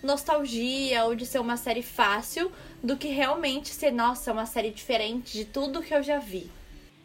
nostalgia 0.02 1.04
ou 1.04 1.14
de 1.14 1.24
ser 1.24 1.38
uma 1.38 1.56
série 1.56 1.82
fácil 1.82 2.50
do 2.82 2.96
que 2.96 3.08
realmente 3.08 3.68
ser, 3.68 3.92
nossa, 3.92 4.32
uma 4.32 4.46
série 4.46 4.70
diferente 4.70 5.32
de 5.32 5.44
tudo 5.44 5.82
que 5.82 5.94
eu 5.94 6.02
já 6.02 6.18
vi. 6.18 6.50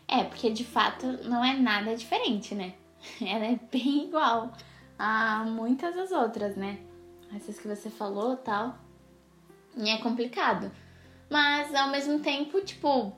É, 0.08 0.24
porque 0.24 0.50
de 0.50 0.64
fato 0.64 1.06
não 1.24 1.44
é 1.44 1.54
nada 1.54 1.96
diferente, 1.96 2.56
né? 2.56 2.74
Ela 3.22 3.46
é 3.46 3.60
bem 3.72 4.06
igual 4.06 4.52
a 4.98 5.44
muitas 5.46 5.96
das 5.96 6.12
outras, 6.12 6.56
né? 6.56 6.80
Essas 7.36 7.60
que 7.60 7.68
você 7.68 7.90
falou 7.90 8.38
tal. 8.38 8.78
E 9.76 9.90
é 9.90 9.98
complicado. 9.98 10.72
Mas 11.30 11.74
ao 11.76 11.90
mesmo 11.90 12.20
tempo, 12.20 12.62
tipo, 12.62 13.14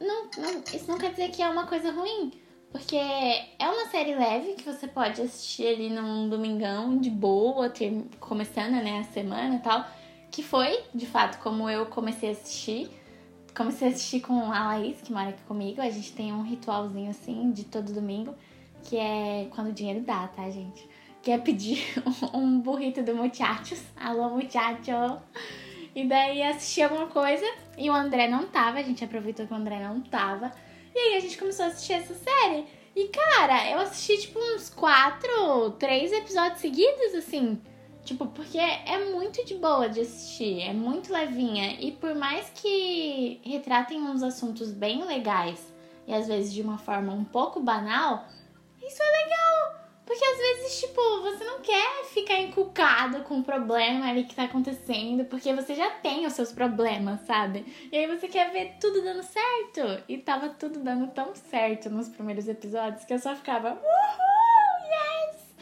não, 0.00 0.28
não, 0.38 0.62
isso 0.72 0.88
não 0.88 0.98
quer 0.98 1.10
dizer 1.10 1.30
que 1.30 1.42
é 1.42 1.48
uma 1.48 1.66
coisa 1.66 1.90
ruim. 1.90 2.32
Porque 2.70 2.96
é 2.96 3.68
uma 3.68 3.86
série 3.86 4.14
leve 4.14 4.54
que 4.54 4.64
você 4.64 4.86
pode 4.86 5.22
assistir 5.22 5.66
ali 5.66 5.88
num 5.88 6.28
domingão 6.28 6.98
de 6.98 7.08
boa, 7.08 7.70
ter, 7.70 8.04
começando 8.20 8.72
né, 8.72 9.00
a 9.00 9.04
semana 9.04 9.56
e 9.56 9.58
tal. 9.60 9.86
Que 10.30 10.42
foi, 10.42 10.80
de 10.94 11.06
fato, 11.06 11.38
como 11.42 11.70
eu 11.70 11.86
comecei 11.86 12.28
a 12.28 12.32
assistir. 12.32 12.90
Comecei 13.56 13.88
a 13.88 13.90
assistir 13.90 14.20
com 14.20 14.52
a 14.52 14.66
Laís, 14.66 15.00
que 15.00 15.12
mora 15.12 15.30
aqui 15.30 15.42
comigo. 15.44 15.80
A 15.80 15.88
gente 15.88 16.12
tem 16.12 16.32
um 16.32 16.42
ritualzinho 16.42 17.10
assim 17.10 17.50
de 17.50 17.64
todo 17.64 17.92
domingo, 17.92 18.34
que 18.86 18.96
é 18.96 19.48
quando 19.50 19.68
o 19.68 19.72
dinheiro 19.72 20.00
dá, 20.00 20.28
tá, 20.28 20.48
gente? 20.48 20.88
Que 21.22 21.32
é 21.32 21.38
pedir 21.38 21.84
um 22.32 22.60
burrito 22.60 23.02
do 23.02 23.14
muchachos. 23.14 23.82
Alô, 23.96 24.30
muchacho! 24.30 25.20
E 25.94 26.06
daí 26.06 26.42
assisti 26.42 26.82
alguma 26.82 27.06
coisa 27.08 27.44
e 27.76 27.90
o 27.90 27.92
André 27.92 28.28
não 28.28 28.46
tava, 28.46 28.78
a 28.78 28.82
gente 28.82 29.04
aproveitou 29.04 29.46
que 29.46 29.52
o 29.52 29.56
André 29.56 29.80
não 29.80 30.00
tava. 30.00 30.52
E 30.94 30.98
aí 30.98 31.16
a 31.16 31.20
gente 31.20 31.36
começou 31.36 31.64
a 31.64 31.68
assistir 31.68 31.94
essa 31.94 32.14
série. 32.14 32.66
E 32.94 33.08
cara, 33.08 33.70
eu 33.70 33.80
assisti 33.80 34.26
tipo 34.26 34.38
uns 34.38 34.70
quatro, 34.70 35.70
três 35.78 36.12
episódios 36.12 36.60
seguidos, 36.60 37.14
assim. 37.14 37.60
Tipo, 38.04 38.26
porque 38.26 38.58
é 38.58 39.10
muito 39.10 39.44
de 39.44 39.54
boa 39.54 39.88
de 39.88 40.02
assistir, 40.02 40.60
é 40.60 40.72
muito 40.72 41.12
levinha. 41.12 41.76
E 41.80 41.90
por 41.90 42.14
mais 42.14 42.50
que 42.54 43.40
retratem 43.42 44.00
uns 44.00 44.22
assuntos 44.22 44.70
bem 44.70 45.04
legais 45.04 45.74
e 46.06 46.14
às 46.14 46.28
vezes 46.28 46.52
de 46.52 46.62
uma 46.62 46.78
forma 46.78 47.12
um 47.12 47.24
pouco 47.24 47.58
banal, 47.58 48.26
isso 48.86 49.02
é 49.02 49.24
legal. 49.24 49.86
Porque 50.06 50.24
às 50.24 50.38
vezes, 50.38 50.80
tipo, 50.80 51.00
você 51.22 51.42
não 51.42 51.60
quer 51.60 52.04
ficar 52.04 52.38
encucado 52.38 53.24
com 53.24 53.40
o 53.40 53.42
problema 53.42 54.08
ali 54.08 54.22
que 54.22 54.36
tá 54.36 54.44
acontecendo, 54.44 55.24
porque 55.24 55.52
você 55.52 55.74
já 55.74 55.90
tem 55.90 56.24
os 56.24 56.32
seus 56.32 56.52
problemas, 56.52 57.22
sabe? 57.22 57.66
E 57.90 57.96
aí 57.96 58.06
você 58.06 58.28
quer 58.28 58.52
ver 58.52 58.76
tudo 58.80 59.02
dando 59.02 59.24
certo. 59.24 60.04
E 60.08 60.16
tava 60.18 60.50
tudo 60.50 60.78
dando 60.78 61.08
tão 61.08 61.34
certo 61.34 61.90
nos 61.90 62.08
primeiros 62.08 62.46
episódios 62.46 63.04
que 63.04 63.12
eu 63.12 63.18
só 63.18 63.34
ficava, 63.34 63.70
uhul, 63.70 65.32
yes! 65.32 65.56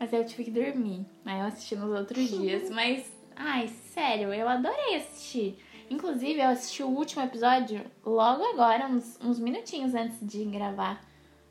Mas 0.00 0.12
aí 0.12 0.18
eu 0.18 0.26
tive 0.26 0.44
que 0.44 0.50
dormir. 0.50 1.06
Aí 1.24 1.38
eu 1.38 1.46
assisti 1.46 1.76
nos 1.76 1.96
outros 1.96 2.26
dias. 2.28 2.68
Mas, 2.70 3.08
ai, 3.36 3.68
sério, 3.68 4.34
eu 4.34 4.48
adorei 4.48 4.96
assistir. 4.96 5.62
Inclusive, 5.88 6.40
eu 6.40 6.48
assisti 6.48 6.82
o 6.82 6.88
último 6.88 7.22
episódio 7.22 7.88
logo 8.04 8.42
agora, 8.42 8.88
uns, 8.88 9.16
uns 9.22 9.38
minutinhos 9.38 9.94
antes 9.94 10.18
de 10.20 10.44
gravar 10.46 11.00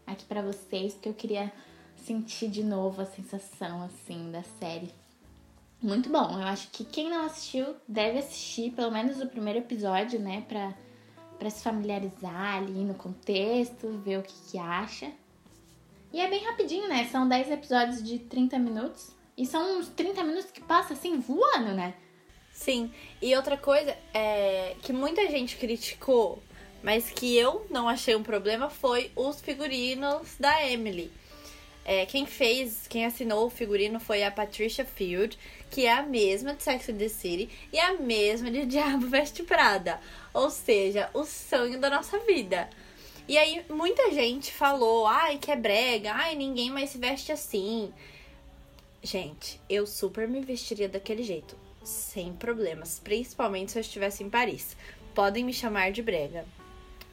aqui 0.06 0.26
para 0.26 0.42
vocês, 0.42 0.94
porque 0.94 1.10
eu 1.10 1.14
queria 1.14 1.52
sentir 1.96 2.50
de 2.50 2.64
novo 2.64 3.02
a 3.02 3.06
sensação, 3.06 3.84
assim, 3.84 4.32
da 4.32 4.44
série. 4.60 4.90
Muito 5.82 6.10
bom. 6.10 6.40
Eu 6.40 6.48
acho 6.48 6.70
que 6.72 6.84
quem 6.84 7.10
não 7.10 7.26
assistiu 7.26 7.76
deve 7.88 8.20
assistir 8.20 8.72
pelo 8.72 8.92
menos 8.92 9.22
o 9.22 9.28
primeiro 9.28 9.60
episódio, 9.60 10.20
né? 10.20 10.44
Pra, 10.48 10.74
pra 11.38 11.50
se 11.50 11.64
familiarizar 11.64 12.58
ali 12.58 12.84
no 12.84 12.96
contexto, 12.96 13.98
ver 14.00 14.20
o 14.20 14.24
que, 14.24 14.34
que 14.52 14.58
acha. 14.58 15.12
E 16.14 16.20
é 16.20 16.30
bem 16.30 16.44
rapidinho, 16.46 16.88
né? 16.88 17.06
São 17.12 17.28
10 17.28 17.52
episódios 17.52 18.04
de 18.04 18.20
30 18.20 18.58
minutos. 18.58 19.12
E 19.38 19.46
são 19.46 19.80
uns 19.80 19.90
30 19.90 20.24
minutos 20.24 20.50
que 20.50 20.62
passa 20.62 20.94
assim, 20.94 21.20
voando, 21.20 21.74
né? 21.74 21.94
Sim. 22.52 22.92
E 23.22 23.36
outra 23.36 23.58
coisa 23.58 23.96
é 24.14 24.78
que 24.82 24.94
muita 24.94 25.30
gente 25.30 25.58
criticou, 25.58 26.42
mas 26.86 27.10
que 27.10 27.36
eu 27.36 27.66
não 27.68 27.90
achei 27.90 28.16
um 28.16 28.22
problema, 28.22 28.70
foi 28.70 29.12
os 29.16 29.42
figurinos 29.42 30.36
da 30.40 30.70
Emily. 30.70 31.12
É, 31.84 32.06
quem 32.06 32.28
fez, 32.28 32.86
quem 32.88 33.08
assinou 33.08 33.48
o 33.48 33.50
figurino 33.50 34.00
foi 34.00 34.24
a 34.24 34.30
Patricia 34.30 34.86
Field, 34.86 35.36
que 35.72 35.88
é 35.88 35.92
a 35.92 36.04
mesma 36.04 36.54
de 36.54 36.62
Sex 36.62 36.88
and 36.90 36.98
the 36.98 37.10
City 37.10 37.50
e 37.74 37.80
a 37.80 37.96
mesma 37.96 38.52
de 38.52 38.68
Diabo 38.70 39.08
Veste 39.08 39.42
Prada. 39.42 40.00
Ou 40.32 40.52
seja, 40.52 41.10
o 41.12 41.26
sonho 41.26 41.80
da 41.80 41.90
nossa 41.90 42.20
vida. 42.20 42.70
E 43.28 43.36
aí 43.36 43.66
muita 43.68 44.12
gente 44.12 44.52
falou, 44.52 45.08
ai, 45.08 45.40
que 45.40 45.50
é 45.50 45.56
brega, 45.56 46.14
ai, 46.14 46.36
ninguém 46.36 46.70
mais 46.70 46.92
se 46.92 47.00
veste 47.00 47.32
assim. 47.32 47.92
Gente, 49.02 49.60
eu 49.68 49.88
super 49.88 50.28
me 50.28 50.40
vestiria 50.42 50.88
daquele 50.88 51.24
jeito, 51.24 51.58
sem 51.84 52.32
problemas, 52.32 53.00
principalmente 53.04 53.72
se 53.72 53.80
eu 53.80 53.82
estivesse 53.82 54.24
em 54.24 54.30
Paris. 54.30 54.78
Podem 55.16 55.44
me 55.44 55.52
chamar 55.52 55.92
de 55.92 56.04
brega. 56.04 56.46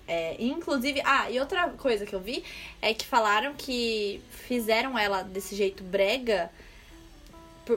É, 0.07 0.37
inclusive, 0.39 1.01
ah, 1.05 1.31
e 1.31 1.39
outra 1.39 1.69
coisa 1.71 2.05
que 2.05 2.15
eu 2.15 2.21
vi 2.21 2.45
é 2.81 2.93
que 2.93 3.07
falaram 3.07 3.55
que 3.55 4.21
fizeram 4.31 4.99
ela 4.99 5.23
desse 5.23 5.55
jeito 5.55 5.83
brega 5.83 6.51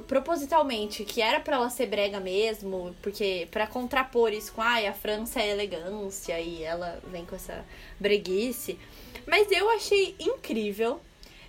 propositalmente, 0.08 1.04
que 1.04 1.22
era 1.22 1.40
para 1.40 1.58
ela 1.58 1.70
ser 1.70 1.86
brega 1.86 2.20
mesmo, 2.20 2.96
porque 3.02 3.48
para 3.52 3.68
contrapor 3.68 4.34
isso 4.34 4.52
com 4.54 4.62
ai, 4.62 4.88
a 4.88 4.94
França 4.94 5.40
é 5.40 5.50
elegância 5.50 6.40
e 6.40 6.64
ela 6.64 7.00
vem 7.12 7.26
com 7.26 7.36
essa 7.36 7.64
breguice. 8.00 8.80
Mas 9.28 9.52
eu 9.52 9.70
achei 9.70 10.16
incrível. 10.20 11.00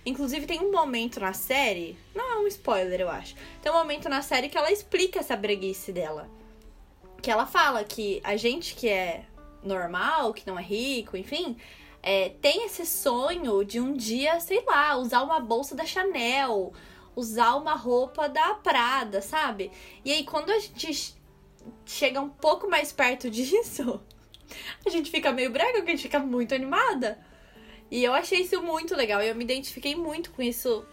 Inclusive 0.05 0.45
tem 0.45 0.61
um 0.61 0.71
momento 0.71 1.19
na 1.19 1.33
série, 1.33 1.97
não 2.15 2.31
é 2.31 2.37
um 2.37 2.47
spoiler, 2.47 3.01
eu 3.01 3.09
acho. 3.09 3.35
Tem 3.61 3.71
um 3.71 3.75
momento 3.75 4.07
na 4.07 4.21
série 4.21 4.47
que 4.47 4.57
ela 4.57 4.71
explica 4.71 5.19
essa 5.19 5.35
breguice 5.35 5.91
dela. 5.91 6.29
Que 7.21 7.29
ela 7.29 7.45
fala 7.45 7.83
que 7.83 8.21
a 8.23 8.37
gente 8.37 8.73
que 8.75 8.87
é 8.87 9.25
normal, 9.63 10.33
que 10.33 10.45
não 10.47 10.57
é 10.57 10.63
rico, 10.63 11.17
enfim, 11.17 11.57
é, 12.01 12.29
tem 12.41 12.65
esse 12.65 12.85
sonho 12.85 13.63
de 13.63 13.79
um 13.79 13.93
dia, 13.93 14.39
sei 14.39 14.63
lá, 14.65 14.95
usar 14.97 15.23
uma 15.23 15.39
bolsa 15.39 15.75
da 15.75 15.85
Chanel, 15.85 16.73
usar 17.15 17.55
uma 17.55 17.73
roupa 17.73 18.29
da 18.29 18.53
Prada, 18.55 19.21
sabe? 19.21 19.71
E 20.05 20.11
aí 20.11 20.23
quando 20.23 20.51
a 20.51 20.59
gente 20.59 21.15
chega 21.85 22.21
um 22.21 22.29
pouco 22.29 22.69
mais 22.69 22.91
perto 22.91 23.29
disso, 23.31 23.99
a 24.85 24.89
gente 24.89 25.11
fica 25.11 25.31
meio 25.31 25.51
brega, 25.51 25.81
a 25.81 25.85
gente 25.85 26.03
fica 26.03 26.19
muito 26.19 26.55
animada. 26.55 27.19
E 27.89 28.03
eu 28.03 28.13
achei 28.13 28.41
isso 28.41 28.61
muito 28.61 28.95
legal. 28.95 29.21
Eu 29.21 29.35
me 29.35 29.43
identifiquei 29.43 29.95
muito 29.95 30.31
com 30.31 30.41
isso, 30.41 30.85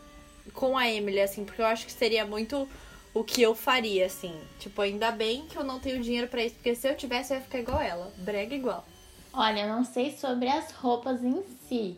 com 0.52 0.78
a 0.78 0.88
Emily, 0.88 1.21
assim, 1.21 1.44
porque 1.44 1.61
eu 1.61 1.66
acho 1.66 1.87
que 1.87 1.92
seria 1.92 2.25
muito 2.25 2.68
o 3.14 3.23
que 3.23 3.40
eu 3.40 3.54
faria, 3.54 4.06
assim. 4.06 4.35
Tipo, 4.59 4.83
ainda 4.83 5.11
bem 5.12 5.47
que 5.47 5.56
eu 5.56 5.64
não 5.64 5.78
tenho 5.78 6.02
dinheiro 6.02 6.28
para 6.28 6.44
isso, 6.44 6.56
porque 6.56 6.75
se 6.75 6.88
eu 6.88 6.97
tivesse, 6.97 7.33
eu 7.33 7.38
ia 7.38 7.44
ficar 7.44 7.61
igual 7.61 7.80
ela. 7.80 8.12
Brega 8.18 8.54
igual. 8.54 8.85
Olha, 9.33 9.61
eu 9.61 9.68
não 9.68 9.85
sei 9.85 10.12
sobre 10.12 10.49
as 10.49 10.73
roupas 10.73 11.25
em 11.25 11.42
si, 11.68 11.97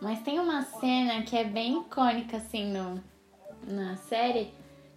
mas 0.00 0.22
tem 0.22 0.38
uma 0.38 0.62
cena 0.62 1.22
que 1.22 1.36
é 1.36 1.44
bem 1.44 1.80
icônica, 1.80 2.36
assim, 2.36 2.72
no, 2.72 3.02
na 3.66 3.96
série, 3.96 4.52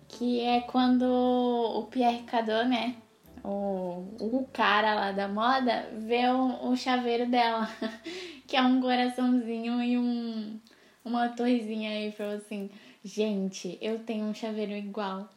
que 0.08 0.42
é 0.42 0.62
quando 0.62 1.04
o 1.04 1.84
Pierre 1.88 2.24
Cardot, 2.24 2.66
né, 2.68 2.96
o, 3.44 4.06
o 4.20 4.48
cara 4.54 4.96
lá 4.96 5.12
da 5.12 5.28
moda, 5.28 5.90
vê 5.98 6.28
o, 6.28 6.70
o 6.70 6.78
chaveiro 6.78 7.30
dela, 7.30 7.70
que 8.48 8.56
é 8.56 8.62
um 8.62 8.80
coraçãozinho 8.80 9.82
e 9.82 9.98
um, 9.98 10.60
uma 11.04 11.30
torrezinha 11.30 11.92
aí, 11.92 12.12
falou 12.12 12.36
assim, 12.36 12.70
gente, 13.04 13.78
eu 13.82 14.00
tenho 14.00 14.26
um 14.26 14.34
chaveiro 14.34 14.74
igual. 14.74 15.30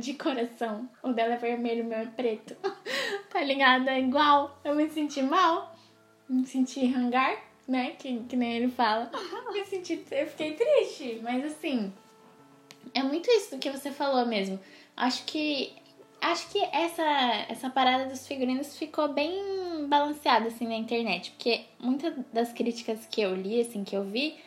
De 0.00 0.14
coração. 0.14 0.88
O 1.02 1.12
dela 1.12 1.34
é 1.34 1.36
vermelho, 1.36 1.84
o 1.84 1.86
meu 1.86 1.98
é 1.98 2.06
preto. 2.06 2.56
tá 3.30 3.40
ligado? 3.40 3.88
É 3.88 4.00
igual. 4.00 4.58
Eu 4.64 4.74
me 4.74 4.88
senti 4.88 5.22
mal. 5.22 5.74
Me 6.28 6.46
senti 6.46 6.84
hangar, 6.94 7.36
né? 7.66 7.90
Que, 7.98 8.20
que 8.20 8.36
nem 8.36 8.56
ele 8.56 8.68
fala. 8.68 9.10
Me 9.52 9.64
senti. 9.64 10.04
Eu 10.10 10.26
fiquei 10.26 10.54
triste. 10.54 11.20
Mas 11.22 11.44
assim. 11.44 11.92
É 12.94 13.02
muito 13.02 13.30
isso 13.30 13.58
que 13.58 13.70
você 13.70 13.90
falou 13.90 14.26
mesmo. 14.26 14.58
Acho 14.96 15.24
que. 15.24 15.72
Acho 16.20 16.48
que 16.50 16.62
essa, 16.72 17.02
essa 17.48 17.68
parada 17.68 18.06
dos 18.06 18.26
figurinos 18.28 18.76
ficou 18.76 19.08
bem 19.08 19.86
balanceada 19.88 20.48
assim 20.48 20.68
na 20.68 20.76
internet. 20.76 21.32
Porque 21.32 21.64
muitas 21.80 22.14
das 22.32 22.52
críticas 22.52 23.06
que 23.10 23.20
eu 23.20 23.34
li, 23.34 23.60
assim, 23.60 23.82
que 23.82 23.96
eu 23.96 24.04
vi 24.04 24.38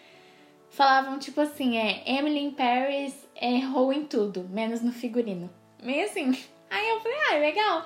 falavam 0.75 1.17
tipo 1.17 1.39
assim, 1.39 1.77
é 1.77 2.03
Emily 2.05 2.39
in 2.39 2.51
Paris 2.51 3.15
errou 3.41 3.93
em 3.93 4.05
tudo, 4.05 4.43
menos 4.49 4.81
no 4.81 4.91
figurino. 4.91 5.49
Meio 5.81 6.05
assim. 6.05 6.31
Aí 6.69 6.89
eu 6.89 6.99
falei, 6.99 7.17
ah, 7.31 7.37
legal. 7.37 7.85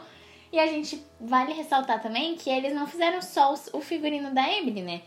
E 0.51 0.57
a 0.57 0.65
gente 0.65 1.05
vale 1.21 1.53
ressaltar 1.53 2.01
também 2.01 2.35
que 2.35 2.49
eles 2.49 2.73
não 2.73 2.87
fizeram 2.87 3.21
só 3.21 3.53
o 3.73 3.81
figurino 3.81 4.33
da 4.33 4.51
Emily, 4.51 4.81
né? 4.81 5.03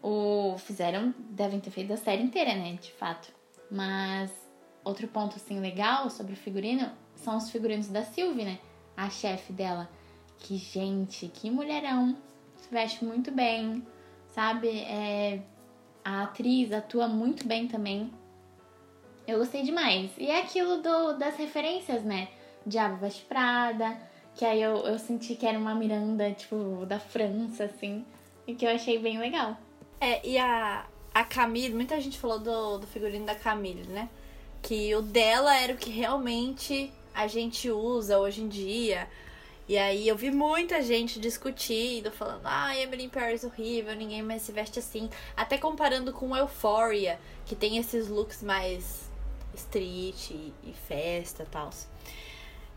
O 0.00 0.56
fizeram, 0.58 1.12
devem 1.30 1.58
ter 1.58 1.70
feito 1.70 1.92
a 1.92 1.96
série 1.96 2.22
inteira, 2.22 2.54
né? 2.54 2.78
De 2.80 2.92
fato. 2.92 3.32
Mas 3.68 4.30
outro 4.84 5.08
ponto 5.08 5.36
assim 5.36 5.58
legal 5.58 6.08
sobre 6.10 6.34
o 6.34 6.36
figurino 6.36 6.92
são 7.16 7.36
os 7.36 7.50
figurinos 7.50 7.88
da 7.88 8.04
Sylvie, 8.04 8.44
né? 8.44 8.58
A 8.96 9.10
chefe 9.10 9.52
dela. 9.52 9.90
Que 10.38 10.56
gente, 10.56 11.26
que 11.26 11.50
mulherão. 11.50 12.16
Se 12.56 12.70
veste 12.70 13.04
muito 13.04 13.32
bem, 13.32 13.84
sabe? 14.28 14.68
É, 14.68 15.42
a 16.04 16.24
atriz 16.24 16.72
atua 16.72 17.08
muito 17.08 17.46
bem 17.46 17.66
também. 17.66 18.12
Eu 19.26 19.38
gostei 19.38 19.62
demais. 19.62 20.10
E 20.18 20.30
é 20.30 20.40
aquilo 20.40 20.82
do, 20.82 21.14
das 21.18 21.36
referências, 21.36 22.02
né? 22.04 22.28
Diabo 22.66 22.98
Veste 22.98 23.22
Prada, 23.22 23.98
que 24.34 24.44
aí 24.44 24.60
eu, 24.60 24.76
eu 24.86 24.98
senti 24.98 25.34
que 25.34 25.46
era 25.46 25.58
uma 25.58 25.74
Miranda, 25.74 26.30
tipo, 26.32 26.84
da 26.86 26.98
França, 26.98 27.64
assim. 27.64 28.04
E 28.46 28.54
que 28.54 28.66
eu 28.66 28.70
achei 28.70 28.98
bem 28.98 29.18
legal. 29.18 29.56
É, 30.00 30.26
e 30.26 30.36
a, 30.36 30.86
a 31.14 31.24
Camille, 31.24 31.74
muita 31.74 31.98
gente 32.00 32.18
falou 32.18 32.38
do, 32.38 32.78
do 32.78 32.86
figurino 32.86 33.24
da 33.24 33.34
Camille, 33.34 33.86
né? 33.88 34.08
Que 34.60 34.94
o 34.94 35.00
dela 35.00 35.56
era 35.56 35.72
o 35.72 35.76
que 35.76 35.90
realmente 35.90 36.92
a 37.14 37.26
gente 37.26 37.70
usa 37.70 38.18
hoje 38.18 38.42
em 38.42 38.48
dia. 38.48 39.08
E 39.66 39.78
aí 39.78 40.06
eu 40.06 40.16
vi 40.16 40.30
muita 40.30 40.82
gente 40.82 41.18
discutindo, 41.18 42.10
falando, 42.10 42.42
ah, 42.44 42.76
Emily 42.76 43.04
in 43.04 43.08
Paris 43.08 43.44
horrível, 43.44 43.96
ninguém 43.96 44.22
mais 44.22 44.42
se 44.42 44.52
veste 44.52 44.78
assim. 44.78 45.08
Até 45.34 45.56
comparando 45.56 46.12
com 46.12 46.36
Euphoria, 46.36 47.18
que 47.46 47.56
tem 47.56 47.78
esses 47.78 48.08
looks 48.08 48.42
mais 48.42 49.10
street 49.54 50.30
e, 50.30 50.52
e 50.64 50.74
festa 50.86 51.44
e 51.44 51.46
tal. 51.46 51.70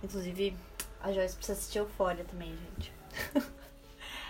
Inclusive, 0.02 0.56
a 1.02 1.12
Joyce 1.12 1.36
precisa 1.36 1.58
assistir 1.58 1.80
Euphoria 1.80 2.24
também, 2.24 2.56
gente. 2.56 2.94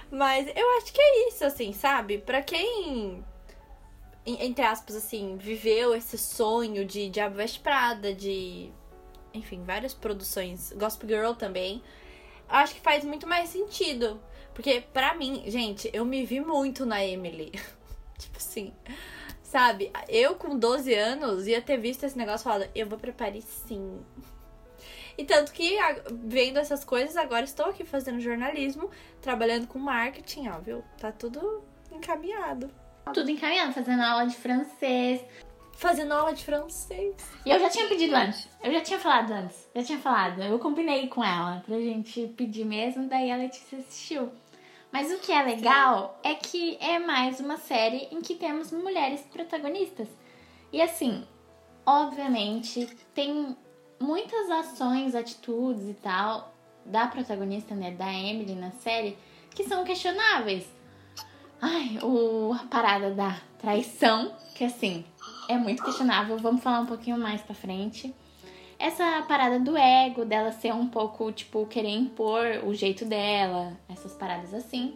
Mas 0.10 0.48
eu 0.56 0.78
acho 0.78 0.92
que 0.92 1.02
é 1.02 1.28
isso, 1.28 1.46
assim, 1.46 1.74
sabe? 1.74 2.18
Pra 2.18 2.42
quem, 2.42 3.24
entre 4.26 4.66
aspas, 4.66 4.96
assim, 4.96 5.38
viveu 5.38 5.94
esse 5.94 6.18
sonho 6.18 6.86
de 6.86 7.10
Diabo 7.10 7.36
Veste 7.36 7.60
Prada, 7.60 8.16
de. 8.16 8.72
Enfim, 9.32 9.64
várias 9.64 9.94
produções. 9.94 10.74
Gospel 10.76 11.10
Girl 11.10 11.34
também 11.34 11.84
acho 12.50 12.76
que 12.76 12.82
faz 12.82 13.04
muito 13.04 13.28
mais 13.28 13.50
sentido. 13.50 14.20
Porque, 14.54 14.84
pra 14.92 15.14
mim, 15.14 15.44
gente, 15.48 15.90
eu 15.94 16.04
me 16.04 16.26
vi 16.26 16.40
muito 16.40 16.86
na 16.86 17.06
Emily. 17.06 17.52
tipo 18.18 18.38
assim, 18.38 18.74
sabe? 19.44 19.92
Eu 20.08 20.36
com 20.36 20.58
12 20.58 20.94
anos 20.94 21.48
ia 21.48 21.62
ter 21.62 21.78
visto 21.78 22.04
esse 22.04 22.18
negócio 22.18 22.42
e 22.42 22.44
falado, 22.44 22.70
eu 22.74 22.88
vou 22.88 22.98
pra 22.98 23.12
Paris 23.12 23.46
sim. 23.68 24.00
E 25.18 25.24
tanto 25.24 25.52
que, 25.52 25.78
vendo 26.12 26.60
essas 26.60 26.84
coisas, 26.84 27.18
agora 27.18 27.44
estou 27.44 27.68
aqui 27.68 27.84
fazendo 27.84 28.20
jornalismo, 28.20 28.90
trabalhando 29.22 29.68
com 29.68 29.80
marketing, 29.80 30.48
ó, 30.48 30.60
viu? 30.60 30.84
Tá 31.00 31.12
tudo 31.12 31.64
encaminhado. 31.92 32.70
Tudo 33.14 33.32
encaminhado, 33.32 33.74
fazendo 33.74 34.02
aula 34.02 34.26
de 34.26 34.36
francês, 34.36 35.22
fazendo 35.78 36.12
aula 36.12 36.34
de 36.34 36.44
francês. 36.44 37.16
E 37.46 37.50
eu 37.50 37.60
já 37.60 37.70
tinha 37.70 37.88
pedido 37.88 38.16
antes. 38.16 38.50
Eu 38.64 38.74
já 38.74 38.82
tinha 38.82 39.00
falado 39.00 39.32
antes. 39.32 39.70
Já 39.76 39.84
tinha 39.84 40.00
falado. 40.00 40.42
Eu 40.42 40.60
combinei 40.60 41.08
com 41.08 41.24
ela 41.24 41.62
pra 41.66 41.78
gente 41.78 42.28
pedir 42.36 42.66
mesmo, 42.66 43.08
daí 43.08 43.32
a 43.32 43.38
Letícia 43.38 43.78
assistiu. 43.78 44.32
Mas 44.92 45.12
o 45.12 45.20
que 45.20 45.32
é 45.32 45.44
legal 45.44 46.20
é 46.24 46.34
que 46.34 46.78
é 46.82 46.98
mais 46.98 47.40
uma 47.40 47.58
série 47.58 48.08
em 48.12 48.22
que 48.22 48.36
temos 48.36 48.72
mulheres 48.72 49.22
protagonistas. 49.22 50.08
E 50.74 50.82
assim, 50.82 51.24
obviamente, 51.86 52.88
tem 53.14 53.56
muitas 54.00 54.50
ações, 54.50 55.14
atitudes 55.14 55.90
e 55.90 55.94
tal 55.94 56.54
da 56.86 57.06
protagonista, 57.06 57.76
né, 57.76 57.92
da 57.92 58.12
Emily 58.12 58.56
na 58.56 58.72
série, 58.72 59.18
que 59.54 59.64
são 59.66 59.84
questionáveis. 59.84 60.66
Ai, 61.62 62.00
o, 62.02 62.54
a 62.54 62.66
parada 62.66 63.12
da 63.12 63.42
traição, 63.60 64.34
que 64.56 64.64
assim, 64.64 65.04
é 65.48 65.58
muito 65.58 65.84
questionável. 65.84 66.38
Vamos 66.38 66.62
falar 66.62 66.82
um 66.82 66.86
pouquinho 66.86 67.18
mais 67.18 67.42
pra 67.42 67.56
frente. 67.56 68.14
Essa 68.80 69.24
parada 69.28 69.60
do 69.60 69.76
ego, 69.76 70.24
dela 70.24 70.52
ser 70.52 70.74
um 70.74 70.88
pouco, 70.88 71.32
tipo, 71.32 71.66
querer 71.66 71.90
impor 71.90 72.64
o 72.64 72.74
jeito 72.74 73.06
dela, 73.06 73.76
essas 73.90 74.14
paradas 74.14 74.54
assim. 74.54 74.94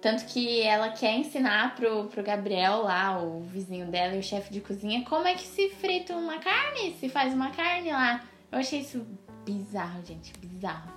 Tanto 0.00 0.26
que 0.26 0.60
ela 0.62 0.90
quer 0.90 1.16
ensinar 1.16 1.74
pro, 1.74 2.04
pro 2.04 2.22
Gabriel 2.22 2.82
lá, 2.82 3.20
o 3.20 3.40
vizinho 3.40 3.86
dela 3.86 4.14
e 4.14 4.18
o 4.18 4.22
chefe 4.22 4.52
de 4.52 4.60
cozinha, 4.60 5.04
como 5.04 5.26
é 5.26 5.34
que 5.34 5.46
se 5.46 5.68
frita 5.70 6.14
uma 6.14 6.38
carne, 6.38 6.94
se 6.98 7.08
faz 7.08 7.32
uma 7.32 7.50
carne 7.50 7.90
lá. 7.90 8.22
Eu 8.50 8.58
achei 8.58 8.80
isso 8.80 9.06
bizarro, 9.44 10.04
gente, 10.04 10.32
bizarro. 10.38 10.92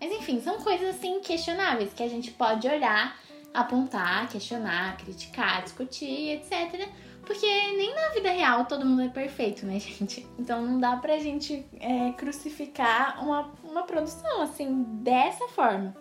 Mas 0.00 0.12
enfim, 0.12 0.40
são 0.40 0.58
coisas 0.58 0.96
assim 0.96 1.20
questionáveis 1.20 1.92
que 1.92 2.02
a 2.02 2.08
gente 2.08 2.30
pode 2.30 2.68
olhar, 2.68 3.18
apontar, 3.52 4.28
questionar, 4.28 4.96
criticar, 4.98 5.62
discutir, 5.62 6.36
etc. 6.36 6.88
Porque 7.26 7.46
nem 7.46 7.92
na 7.92 8.10
vida 8.10 8.30
real 8.30 8.64
todo 8.66 8.86
mundo 8.86 9.02
é 9.02 9.08
perfeito, 9.08 9.66
né, 9.66 9.78
gente? 9.80 10.26
Então 10.38 10.62
não 10.62 10.78
dá 10.78 10.96
pra 10.96 11.18
gente 11.18 11.66
é, 11.80 12.12
crucificar 12.12 13.22
uma, 13.22 13.52
uma 13.64 13.82
produção 13.82 14.40
assim, 14.40 14.84
dessa 15.02 15.48
forma. 15.48 15.94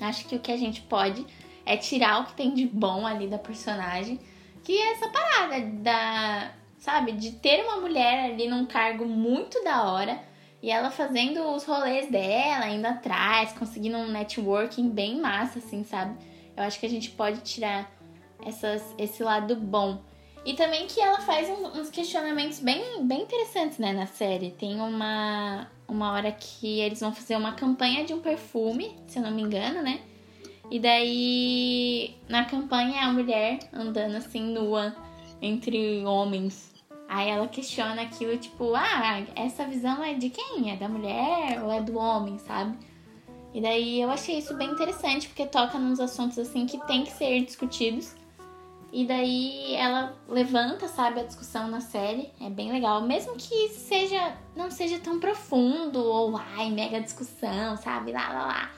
Acho 0.00 0.26
que 0.26 0.36
o 0.36 0.40
que 0.40 0.52
a 0.52 0.56
gente 0.56 0.80
pode 0.82 1.26
é 1.66 1.76
tirar 1.76 2.22
o 2.22 2.26
que 2.26 2.34
tem 2.34 2.54
de 2.54 2.66
bom 2.66 3.04
ali 3.04 3.26
da 3.26 3.36
personagem, 3.36 4.20
que 4.62 4.78
é 4.78 4.92
essa 4.92 5.08
parada 5.08 5.60
da, 5.82 6.52
sabe, 6.78 7.12
de 7.12 7.32
ter 7.32 7.64
uma 7.64 7.78
mulher 7.78 8.30
ali 8.30 8.48
num 8.48 8.64
cargo 8.64 9.04
muito 9.04 9.62
da 9.64 9.90
hora 9.90 10.22
e 10.62 10.70
ela 10.70 10.90
fazendo 10.90 11.40
os 11.54 11.64
rolês 11.64 12.10
dela, 12.10 12.68
indo 12.68 12.86
atrás, 12.86 13.52
conseguindo 13.52 13.96
um 13.96 14.08
networking 14.08 14.88
bem 14.88 15.20
massa, 15.20 15.58
assim, 15.58 15.84
sabe? 15.84 16.16
Eu 16.56 16.64
acho 16.64 16.78
que 16.80 16.86
a 16.86 16.90
gente 16.90 17.10
pode 17.10 17.40
tirar 17.40 17.90
essas, 18.44 18.82
esse 18.98 19.22
lado 19.22 19.54
bom. 19.56 20.02
E 20.48 20.54
também 20.54 20.86
que 20.86 20.98
ela 20.98 21.20
faz 21.20 21.46
uns 21.50 21.90
questionamentos 21.90 22.58
bem, 22.58 23.04
bem 23.04 23.20
interessantes, 23.20 23.76
né, 23.76 23.92
na 23.92 24.06
série. 24.06 24.50
Tem 24.52 24.80
uma, 24.80 25.68
uma 25.86 26.12
hora 26.12 26.32
que 26.32 26.80
eles 26.80 27.00
vão 27.00 27.12
fazer 27.12 27.36
uma 27.36 27.52
campanha 27.52 28.02
de 28.02 28.14
um 28.14 28.20
perfume, 28.20 28.96
se 29.06 29.18
eu 29.18 29.22
não 29.22 29.30
me 29.30 29.42
engano, 29.42 29.82
né? 29.82 30.00
E 30.70 30.80
daí, 30.80 32.16
na 32.30 32.46
campanha, 32.46 33.02
a 33.02 33.12
mulher 33.12 33.58
andando 33.74 34.16
assim, 34.16 34.40
nua, 34.40 34.96
entre 35.42 36.02
homens. 36.06 36.72
Aí 37.10 37.28
ela 37.28 37.46
questiona 37.46 38.00
aquilo, 38.00 38.38
tipo, 38.38 38.74
ah, 38.74 39.22
essa 39.36 39.66
visão 39.66 40.02
é 40.02 40.14
de 40.14 40.30
quem? 40.30 40.72
É 40.72 40.76
da 40.76 40.88
mulher 40.88 41.62
ou 41.62 41.70
é 41.70 41.82
do 41.82 41.98
homem, 41.98 42.38
sabe? 42.38 42.74
E 43.52 43.60
daí 43.60 44.00
eu 44.00 44.10
achei 44.10 44.38
isso 44.38 44.54
bem 44.54 44.70
interessante, 44.70 45.28
porque 45.28 45.44
toca 45.44 45.78
nos 45.78 46.00
assuntos 46.00 46.38
assim 46.38 46.64
que 46.64 46.78
tem 46.86 47.04
que 47.04 47.10
ser 47.10 47.44
discutidos. 47.44 48.16
E 48.92 49.06
daí 49.06 49.74
ela 49.74 50.16
levanta, 50.28 50.88
sabe, 50.88 51.20
a 51.20 51.24
discussão 51.24 51.68
na 51.68 51.80
série. 51.80 52.32
É 52.40 52.48
bem 52.48 52.72
legal. 52.72 53.02
Mesmo 53.02 53.34
que 53.36 53.68
seja 53.68 54.36
não 54.56 54.70
seja 54.70 54.98
tão 54.98 55.20
profundo 55.20 56.02
ou 56.02 56.36
ai, 56.36 56.70
mega 56.70 57.00
discussão, 57.00 57.76
sabe? 57.76 58.12
Lá, 58.12 58.28
lá, 58.32 58.46
lá. 58.46 58.70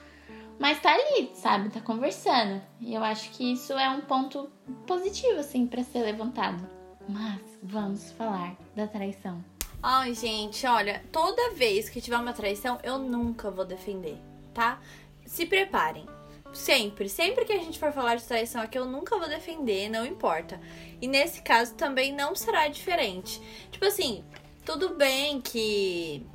Mas 0.59 0.79
tá 0.79 0.93
ali, 0.93 1.31
sabe? 1.33 1.69
Tá 1.69 1.81
conversando. 1.81 2.61
E 2.79 2.93
eu 2.93 3.03
acho 3.03 3.31
que 3.31 3.53
isso 3.53 3.73
é 3.73 3.89
um 3.89 4.01
ponto 4.01 4.47
positivo, 4.85 5.39
assim, 5.39 5.65
para 5.65 5.83
ser 5.83 6.03
levantado. 6.03 6.67
Mas 7.09 7.41
vamos 7.63 8.11
falar 8.11 8.55
da 8.75 8.85
traição. 8.85 9.43
Ai, 9.81 10.13
gente, 10.13 10.67
olha, 10.67 11.03
toda 11.11 11.55
vez 11.55 11.89
que 11.89 11.99
tiver 11.99 12.17
uma 12.17 12.33
traição, 12.33 12.77
eu 12.83 12.99
nunca 12.99 13.49
vou 13.49 13.65
defender, 13.65 14.17
tá? 14.53 14.79
Se 15.25 15.47
preparem 15.47 16.05
Sempre, 16.53 17.07
sempre 17.07 17.45
que 17.45 17.53
a 17.53 17.57
gente 17.57 17.79
for 17.79 17.91
falar 17.91 18.15
de 18.15 18.23
traição 18.23 18.61
aqui, 18.61 18.77
eu 18.77 18.85
nunca 18.85 19.17
vou 19.17 19.29
defender, 19.29 19.89
não 19.89 20.05
importa. 20.05 20.59
E 21.01 21.07
nesse 21.07 21.41
caso 21.41 21.73
também 21.75 22.13
não 22.13 22.35
será 22.35 22.67
diferente. 22.67 23.41
Tipo 23.71 23.85
assim, 23.85 24.23
tudo 24.65 24.95
bem 24.95 25.41
que 25.41 26.25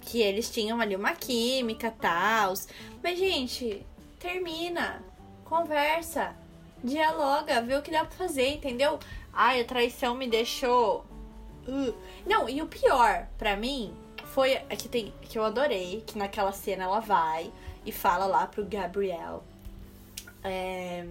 que 0.00 0.20
eles 0.20 0.50
tinham 0.50 0.80
ali 0.80 0.96
uma 0.96 1.12
química, 1.12 1.94
tal, 2.00 2.54
mas 3.02 3.18
gente, 3.18 3.86
termina, 4.18 5.00
conversa, 5.44 6.36
dialoga, 6.82 7.62
vê 7.62 7.76
o 7.76 7.82
que 7.82 7.90
dá 7.90 8.04
pra 8.04 8.16
fazer, 8.16 8.54
entendeu? 8.54 8.98
Ai, 9.32 9.60
a 9.60 9.64
traição 9.64 10.14
me 10.14 10.26
deixou 10.26 11.06
uh. 11.68 11.94
Não, 12.26 12.48
e 12.48 12.60
o 12.60 12.66
pior 12.66 13.28
para 13.38 13.56
mim 13.56 13.94
foi 14.26 14.56
que 14.76 14.88
tem 14.88 15.14
que 15.22 15.38
eu 15.38 15.44
adorei, 15.44 16.02
que 16.06 16.18
naquela 16.18 16.52
cena 16.52 16.84
ela 16.84 17.00
vai 17.00 17.50
e 17.84 17.92
fala 17.92 18.26
lá 18.26 18.46
pro 18.46 18.64
Gabriel. 18.64 19.42
É, 20.44 21.04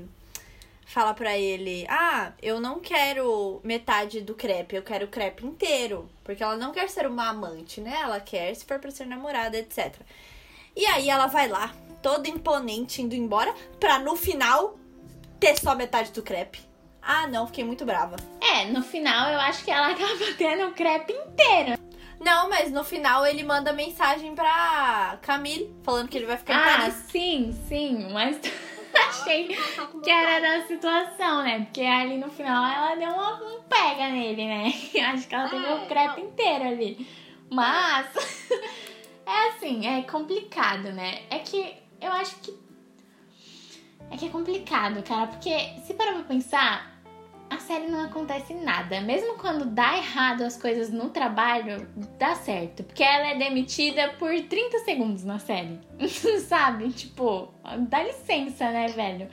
fala 0.85 1.13
pra 1.13 1.37
ele: 1.37 1.85
Ah, 1.89 2.33
eu 2.41 2.59
não 2.59 2.79
quero 2.79 3.61
metade 3.63 4.21
do 4.21 4.35
crepe, 4.35 4.75
eu 4.75 4.83
quero 4.83 5.05
o 5.05 5.09
crepe 5.09 5.45
inteiro. 5.45 6.09
Porque 6.23 6.43
ela 6.43 6.57
não 6.57 6.71
quer 6.71 6.89
ser 6.89 7.07
uma 7.07 7.29
amante, 7.29 7.81
né? 7.81 7.99
Ela 8.01 8.19
quer, 8.19 8.53
se 8.55 8.65
for 8.65 8.79
pra 8.79 8.91
ser 8.91 9.05
namorada, 9.05 9.57
etc. 9.57 9.95
E 10.75 10.85
aí 10.85 11.09
ela 11.09 11.27
vai 11.27 11.47
lá, 11.47 11.73
toda 12.01 12.29
imponente, 12.29 13.01
indo 13.01 13.15
embora, 13.15 13.53
pra 13.79 13.99
no 13.99 14.15
final 14.15 14.77
ter 15.39 15.57
só 15.57 15.75
metade 15.75 16.11
do 16.11 16.21
crepe. 16.21 16.59
Ah, 17.01 17.27
não, 17.27 17.47
fiquei 17.47 17.63
muito 17.63 17.83
brava. 17.83 18.15
É, 18.39 18.65
no 18.65 18.83
final 18.83 19.31
eu 19.31 19.39
acho 19.39 19.63
que 19.65 19.71
ela 19.71 19.89
acaba 19.91 20.33
tendo 20.37 20.67
o 20.67 20.73
crepe 20.73 21.13
inteiro. 21.13 21.80
Não, 22.21 22.47
mas 22.49 22.71
no 22.71 22.83
final 22.83 23.25
ele 23.25 23.43
manda 23.43 23.73
mensagem 23.73 24.35
pra 24.35 25.17
Camille, 25.23 25.73
falando 25.83 26.07
que 26.07 26.17
ele 26.17 26.27
vai 26.27 26.37
ficar 26.37 26.53
em 26.53 26.57
Ah, 26.57 26.77
Paris. 26.77 26.93
sim, 27.09 27.51
sim, 27.67 28.07
mas 28.13 28.39
achei 29.09 29.47
que 30.03 30.09
era 30.09 30.39
da 30.59 30.67
situação, 30.67 31.41
né? 31.43 31.61
Porque 31.61 31.81
ali 31.81 32.17
no 32.17 32.29
final 32.29 32.63
ela 32.63 32.95
deu 32.95 33.09
uma, 33.09 33.35
um 33.43 33.61
pega 33.63 34.09
nele, 34.09 34.45
né? 34.45 34.65
Acho 35.13 35.27
que 35.27 35.33
ela 35.35 35.49
teve 35.49 35.65
É, 35.65 35.73
o 35.73 35.87
crepe 35.87 36.21
não. 36.21 36.27
inteiro 36.29 36.63
ali. 36.67 37.07
Mas 37.49 38.07
é 39.25 39.47
assim, 39.49 39.87
é 39.87 40.03
complicado, 40.03 40.91
né? 40.93 41.23
É 41.29 41.39
que 41.39 41.73
eu 41.99 42.11
acho 42.11 42.35
que. 42.37 42.53
É 44.11 44.17
que 44.17 44.25
é 44.25 44.29
complicado, 44.29 45.01
cara, 45.03 45.27
porque 45.27 45.49
se 45.85 45.93
parar 45.93 46.13
pra 46.13 46.23
pensar, 46.23 46.90
a 47.51 47.59
série 47.59 47.87
não 47.87 48.05
acontece 48.05 48.53
nada. 48.53 49.01
Mesmo 49.01 49.35
quando 49.37 49.65
dá 49.65 49.97
errado 49.97 50.43
as 50.43 50.55
coisas 50.55 50.89
no 50.89 51.09
trabalho, 51.09 51.85
dá 52.17 52.33
certo. 52.33 52.81
Porque 52.81 53.03
ela 53.03 53.27
é 53.27 53.37
demitida 53.37 54.07
por 54.17 54.29
30 54.43 54.79
segundos 54.79 55.25
na 55.25 55.37
série. 55.37 55.77
sabe? 56.47 56.89
Tipo, 56.93 57.53
dá 57.89 58.03
licença, 58.03 58.71
né, 58.71 58.87
velho? 58.87 59.27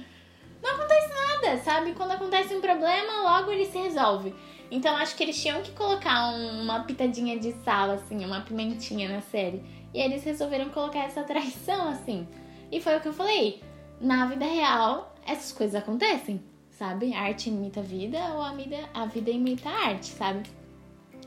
Não 0.61 0.75
acontece 0.75 1.09
nada, 1.15 1.59
sabe? 1.59 1.93
Quando 1.93 2.11
acontece 2.11 2.53
um 2.57 2.61
problema, 2.61 3.23
logo 3.23 3.53
ele 3.53 3.67
se 3.67 3.79
resolve. 3.79 4.35
Então 4.69 4.97
acho 4.97 5.15
que 5.15 5.23
eles 5.23 5.41
tinham 5.41 5.63
que 5.63 5.71
colocar 5.71 6.31
um- 6.31 6.63
uma 6.63 6.81
pitadinha 6.81 7.39
de 7.39 7.53
sal, 7.65 7.93
assim, 7.93 8.25
uma 8.25 8.41
pimentinha 8.41 9.09
na 9.09 9.21
série. 9.21 9.63
E 9.95 10.01
eles 10.01 10.25
resolveram 10.25 10.71
colocar 10.71 11.05
essa 11.05 11.23
traição, 11.23 11.89
assim. 11.89 12.27
E 12.71 12.81
foi 12.81 12.97
o 12.97 13.01
que 13.01 13.07
eu 13.07 13.13
falei. 13.15 13.63
Na 14.01 14.27
vida 14.27 14.45
real, 14.45 15.15
essas 15.25 15.53
coisas 15.53 15.77
acontecem, 15.81 16.43
sabe? 16.79 17.13
A 17.13 17.23
arte 17.23 17.51
imita 17.51 17.81
a 17.81 17.83
vida 17.83 18.19
ou 18.35 18.41
a 18.41 18.53
vida, 18.53 18.77
a 18.95 19.07
vida 19.07 19.31
imita 19.31 19.69
a 19.69 19.89
arte, 19.89 20.07
sabe? 20.07 20.49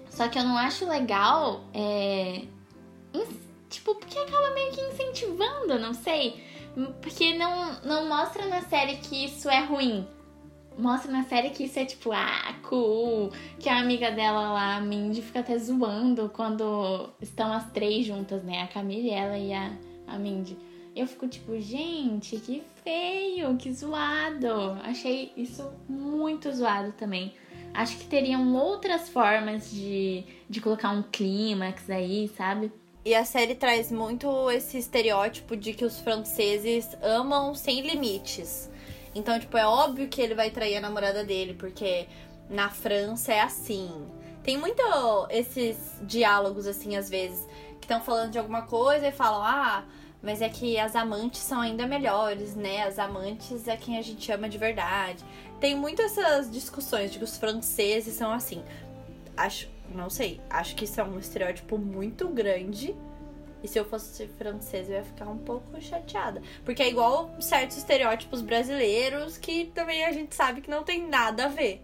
Só 0.09 0.27
que 0.29 0.39
eu 0.39 0.43
não 0.43 0.57
acho 0.57 0.87
legal, 0.87 1.61
é... 1.73 2.43
Tipo, 3.69 3.95
porque 3.95 4.17
acaba 4.17 4.53
meio 4.53 4.71
que 4.71 4.81
incentivando, 4.81 5.79
não 5.79 5.93
sei. 5.93 6.43
Porque 7.01 7.33
não, 7.35 7.81
não 7.83 8.07
mostra 8.07 8.45
na 8.47 8.61
série 8.61 8.97
que 8.97 9.25
isso 9.25 9.49
é 9.49 9.63
ruim. 9.63 10.05
Mostra 10.77 11.11
na 11.11 11.23
série 11.23 11.49
que 11.49 11.63
isso 11.63 11.79
é 11.79 11.85
tipo, 11.85 12.11
ah, 12.11 12.53
cool. 12.63 13.31
Que 13.59 13.69
a 13.69 13.79
amiga 13.79 14.11
dela 14.11 14.51
lá, 14.51 14.75
a 14.77 14.81
Mindy, 14.81 15.21
fica 15.21 15.39
até 15.39 15.57
zoando 15.57 16.29
quando 16.33 17.09
estão 17.21 17.51
as 17.51 17.69
três 17.71 18.05
juntas, 18.05 18.43
né? 18.43 18.61
A 18.61 18.67
Camille, 18.67 19.09
ela 19.09 19.37
e 19.37 19.53
a, 19.53 19.71
a 20.07 20.17
Mindy. 20.17 20.57
Eu 20.95 21.07
fico 21.07 21.27
tipo, 21.27 21.59
gente, 21.59 22.37
que 22.37 22.63
feio, 22.83 23.55
que 23.57 23.71
zoado. 23.71 24.77
Achei 24.83 25.31
isso 25.37 25.71
muito 25.87 26.51
zoado 26.51 26.91
também. 26.93 27.33
Acho 27.73 27.97
que 27.97 28.05
teriam 28.05 28.53
outras 28.55 29.07
formas 29.07 29.71
de, 29.71 30.25
de 30.49 30.59
colocar 30.59 30.89
um 30.89 31.01
clímax 31.03 31.89
aí, 31.89 32.29
sabe? 32.35 32.71
E 33.03 33.15
a 33.15 33.23
série 33.23 33.55
traz 33.55 33.91
muito 33.91 34.51
esse 34.51 34.77
estereótipo 34.77 35.55
de 35.55 35.73
que 35.73 35.85
os 35.85 35.99
franceses 35.99 36.89
amam 37.01 37.55
sem 37.55 37.81
limites. 37.81 38.69
Então, 39.15 39.39
tipo, 39.39 39.57
é 39.57 39.65
óbvio 39.65 40.07
que 40.07 40.21
ele 40.21 40.35
vai 40.35 40.51
trair 40.51 40.77
a 40.77 40.81
namorada 40.81 41.23
dele, 41.23 41.53
porque 41.53 42.07
na 42.49 42.69
França 42.69 43.33
é 43.33 43.41
assim. 43.41 43.89
Tem 44.43 44.57
muito 44.57 44.81
esses 45.29 45.99
diálogos, 46.03 46.67
assim, 46.67 46.95
às 46.95 47.09
vezes, 47.09 47.47
que 47.79 47.85
estão 47.85 48.01
falando 48.01 48.31
de 48.31 48.39
alguma 48.39 48.63
coisa 48.63 49.07
e 49.07 49.11
falam, 49.11 49.41
ah, 49.41 49.83
mas 50.21 50.41
é 50.41 50.49
que 50.49 50.77
as 50.77 50.95
amantes 50.95 51.41
são 51.41 51.59
ainda 51.59 51.87
melhores, 51.87 52.55
né? 52.55 52.83
As 52.83 52.99
amantes 52.99 53.67
é 53.67 53.75
quem 53.75 53.97
a 53.97 54.01
gente 54.01 54.31
ama 54.31 54.47
de 54.47 54.57
verdade. 54.57 55.23
Tem 55.59 55.75
muito 55.75 56.01
essas 56.01 56.51
discussões 56.51 57.11
de 57.11 57.17
que 57.17 57.23
os 57.23 57.37
franceses 57.37 58.13
são 58.13 58.31
assim. 58.31 58.63
Acho, 59.35 59.69
não 59.93 60.09
sei, 60.09 60.39
acho 60.49 60.75
que 60.75 60.85
isso 60.85 60.99
é 60.99 61.03
um 61.03 61.17
estereótipo 61.17 61.77
muito 61.77 62.27
grande. 62.27 62.95
E 63.63 63.67
se 63.67 63.79
eu 63.79 63.85
fosse 63.85 64.27
francesa, 64.27 64.91
eu 64.91 64.97
ia 64.97 65.03
ficar 65.03 65.29
um 65.29 65.37
pouco 65.37 65.79
chateada. 65.79 66.41
Porque 66.65 66.81
é 66.81 66.89
igual 66.89 67.31
certos 67.39 67.77
estereótipos 67.77 68.41
brasileiros 68.41 69.37
que 69.37 69.65
também 69.65 70.03
a 70.03 70.11
gente 70.11 70.35
sabe 70.35 70.61
que 70.61 70.69
não 70.69 70.83
tem 70.83 71.07
nada 71.07 71.45
a 71.45 71.47
ver. 71.47 71.81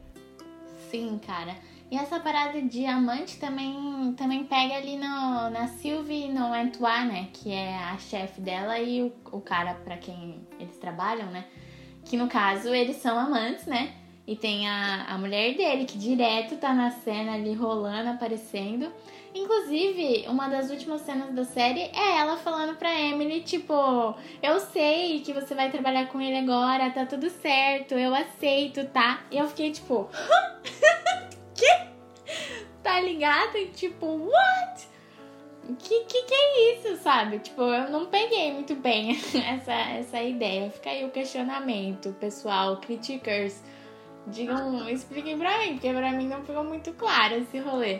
Sim, 0.89 1.19
cara. 1.19 1.56
E 1.89 1.97
essa 1.97 2.19
parada 2.19 2.62
de 2.62 2.86
amante 2.86 3.39
também, 3.39 4.13
também 4.17 4.43
pega 4.43 4.76
ali 4.76 4.97
no, 4.97 5.50
na 5.50 5.67
Sylvie 5.67 6.28
no 6.28 6.54
Antoine, 6.54 7.08
né? 7.08 7.30
Que 7.32 7.54
é 7.54 7.76
a 7.78 7.97
chefe 7.97 8.41
dela 8.41 8.78
e 8.78 9.04
o, 9.04 9.13
o 9.32 9.39
cara 9.39 9.73
pra 9.73 9.95
quem 9.95 10.45
eles 10.60 10.78
trabalham, 10.78 11.28
né? 11.28 11.45
Que 12.04 12.17
no 12.17 12.28
caso 12.28 12.73
eles 12.73 12.97
são 12.97 13.17
amantes, 13.17 13.65
né? 13.65 13.93
E 14.28 14.36
tem 14.36 14.67
a, 14.67 15.06
a 15.06 15.17
mulher 15.17 15.56
dele, 15.56 15.86
que 15.86 15.97
direto 15.97 16.58
tá 16.58 16.73
na 16.73 16.91
cena 16.91 17.36
ali 17.36 17.54
rolando, 17.54 18.10
aparecendo. 18.10 18.91
Inclusive, 19.34 20.26
uma 20.28 20.50
das 20.50 20.69
últimas 20.69 21.02
cenas 21.02 21.34
da 21.34 21.45
série 21.45 21.80
é 21.80 22.17
ela 22.17 22.36
falando 22.36 22.76
pra 22.76 23.00
Emily, 23.00 23.41
tipo, 23.41 23.73
eu 24.43 24.60
sei 24.60 25.21
que 25.21 25.32
você 25.32 25.56
vai 25.56 25.69
trabalhar 25.69 26.08
com 26.08 26.19
ele 26.19 26.38
agora, 26.38 26.89
tá 26.89 27.06
tudo 27.06 27.30
certo, 27.30 27.93
eu 27.93 28.13
aceito, 28.13 28.84
tá? 28.88 29.21
E 29.32 29.38
eu 29.38 29.47
fiquei 29.47 29.71
tipo, 29.71 30.10
tá 32.84 33.00
ligado? 33.02 33.58
Tipo, 33.74 34.06
what? 34.06 34.88
Que, 35.80 36.06
que 36.06 36.24
que 36.24 36.34
é 36.34 36.74
isso, 36.76 37.04
sabe? 37.04 37.39
Tipo, 37.39 37.62
eu 37.63 37.89
não 37.89 38.06
peguei 38.06 38.54
muito 38.54 38.74
bem 38.76 39.12
essa, 39.46 39.74
essa 39.74 40.22
ideia. 40.22 40.70
Fica 40.72 40.89
aí 40.89 41.04
o 41.04 41.10
questionamento, 41.10 42.15
pessoal, 42.20 42.78
criticers. 42.78 43.62
Digam, 44.28 44.89
expliquem 44.89 45.38
pra 45.38 45.58
mim, 45.60 45.74
porque 45.74 45.93
pra 45.93 46.12
mim 46.12 46.28
não 46.28 46.43
ficou 46.43 46.63
muito 46.63 46.91
claro 46.93 47.36
esse 47.36 47.60
rolê. 47.60 48.00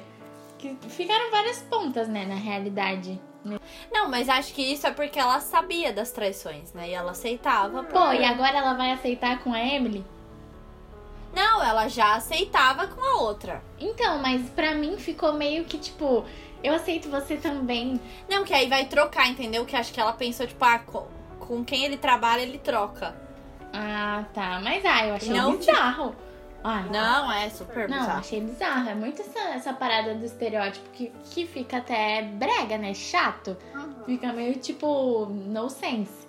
Que 0.58 0.76
ficaram 0.90 1.30
várias 1.32 1.62
pontas, 1.64 2.08
né, 2.08 2.26
na 2.26 2.36
realidade. 2.36 3.20
Não, 3.92 4.10
mas 4.10 4.28
acho 4.28 4.54
que 4.54 4.62
isso 4.62 4.86
é 4.88 4.92
porque 4.92 5.20
ela 5.20 5.40
sabia 5.40 5.94
das 5.94 6.12
traições, 6.12 6.74
né? 6.74 6.90
E 6.90 6.94
ela 6.94 7.12
aceitava. 7.12 7.84
Pô, 7.84 8.12
e 8.12 8.24
agora 8.26 8.58
ela 8.58 8.74
vai 8.74 8.92
aceitar 8.92 9.42
com 9.44 9.54
a 9.54 9.60
Emily? 9.60 10.04
Não, 11.58 11.64
ela 11.64 11.88
já 11.88 12.16
aceitava 12.16 12.86
com 12.88 13.02
a 13.02 13.22
outra. 13.22 13.64
Então, 13.80 14.20
mas 14.20 14.48
pra 14.50 14.76
mim 14.76 14.96
ficou 14.98 15.34
meio 15.34 15.66
que 15.66 15.78
tipo, 15.78 16.24
eu 16.64 16.74
aceito 16.74 17.10
você 17.10 17.36
também. 17.36 18.00
Não, 18.30 18.44
que 18.44 18.54
aí 18.54 18.70
vai 18.70 18.86
trocar, 18.86 19.28
entendeu? 19.28 19.66
Que 19.66 19.76
acho 19.76 19.92
que 19.92 20.00
ela 20.00 20.14
pensou, 20.14 20.46
tipo, 20.46 20.64
ah, 20.64 20.80
com, 20.80 21.08
com 21.40 21.66
quem 21.66 21.84
ele 21.84 21.98
trabalha, 21.98 22.42
ele 22.42 22.60
troca. 22.60 23.16
Ah, 23.74 24.24
tá. 24.34 24.62
Mas 24.64 24.86
ah, 24.86 25.08
eu 25.08 25.16
achei 25.16 25.34
Não, 25.34 25.58
bizarro. 25.58 26.16
Ah, 26.64 26.82
Não, 26.92 27.32
é 27.32 27.50
super 27.50 27.90
Não, 27.90 28.00
bizarro. 28.00 28.20
achei 28.20 28.42
bizarro. 28.42 28.90
É 28.90 28.96
muito 28.96 29.22
essa, 29.22 29.40
essa 29.50 29.74
parada 29.74 30.14
do 30.14 30.26
estereótipo 30.26 30.88
que, 30.92 31.12
que 31.32 31.48
fica 31.48 31.78
até 31.78 32.22
brega, 32.22 32.78
né? 32.78 32.94
Chato. 32.94 33.58
Uhum. 33.74 34.04
Fica 34.06 34.32
meio 34.32 34.56
tipo, 34.60 35.26
no 35.26 35.70
sense. 35.70 36.28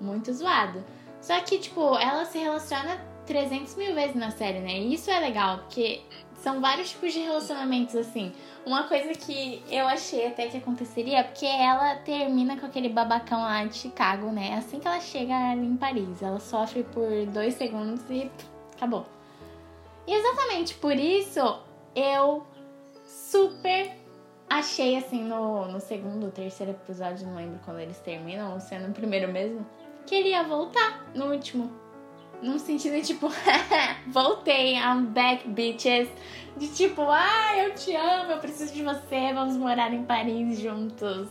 Muito 0.00 0.32
zoado. 0.32 0.84
Só 1.20 1.40
que, 1.40 1.58
tipo, 1.58 1.96
ela 1.96 2.24
se 2.24 2.38
relaciona 2.38 3.13
300 3.26 3.76
mil 3.76 3.94
vezes 3.94 4.14
na 4.14 4.30
série, 4.30 4.60
né? 4.60 4.78
E 4.78 4.94
isso 4.94 5.10
é 5.10 5.18
legal, 5.18 5.58
porque 5.58 6.02
são 6.36 6.60
vários 6.60 6.90
tipos 6.90 7.12
de 7.12 7.20
relacionamentos, 7.20 7.96
assim. 7.96 8.32
Uma 8.66 8.84
coisa 8.84 9.12
que 9.14 9.62
eu 9.70 9.86
achei 9.86 10.26
até 10.26 10.48
que 10.48 10.58
aconteceria 10.58 11.18
é 11.18 11.22
porque 11.22 11.46
ela 11.46 11.96
termina 11.96 12.56
com 12.58 12.66
aquele 12.66 12.88
babacão 12.88 13.40
lá 13.40 13.64
de 13.64 13.76
Chicago, 13.76 14.30
né? 14.30 14.54
Assim 14.54 14.78
que 14.78 14.86
ela 14.86 15.00
chega 15.00 15.54
em 15.54 15.76
Paris. 15.76 16.22
Ela 16.22 16.40
sofre 16.40 16.82
por 16.82 17.08
dois 17.26 17.54
segundos 17.54 18.02
e 18.10 18.30
acabou. 18.76 19.06
E 20.06 20.12
exatamente 20.12 20.74
por 20.74 20.94
isso 20.94 21.60
eu 21.94 22.46
super 23.06 23.90
achei 24.48 24.96
assim 24.96 25.24
no, 25.24 25.66
no 25.68 25.80
segundo, 25.80 26.30
terceiro 26.30 26.72
episódio, 26.72 27.26
não 27.26 27.36
lembro 27.36 27.58
quando 27.64 27.80
eles 27.80 27.98
terminam, 28.00 28.52
ou 28.52 28.60
se 28.60 28.74
é 28.74 28.78
no 28.78 28.92
primeiro 28.92 29.32
mesmo, 29.32 29.66
que 30.06 30.14
ele 30.14 30.30
ia 30.30 30.42
voltar 30.42 31.06
no 31.14 31.32
último. 31.32 31.83
Num 32.44 32.58
sentido 32.58 33.00
tipo, 33.00 33.32
voltei, 34.06 34.74
I'm 34.74 35.06
back, 35.06 35.48
bitches. 35.48 36.10
De 36.58 36.68
tipo, 36.68 37.00
ah, 37.08 37.56
eu 37.56 37.74
te 37.74 37.96
amo, 37.96 38.32
eu 38.32 38.38
preciso 38.38 38.70
de 38.74 38.82
você, 38.82 39.32
vamos 39.32 39.56
morar 39.56 39.94
em 39.94 40.04
Paris 40.04 40.60
juntos. 40.60 41.28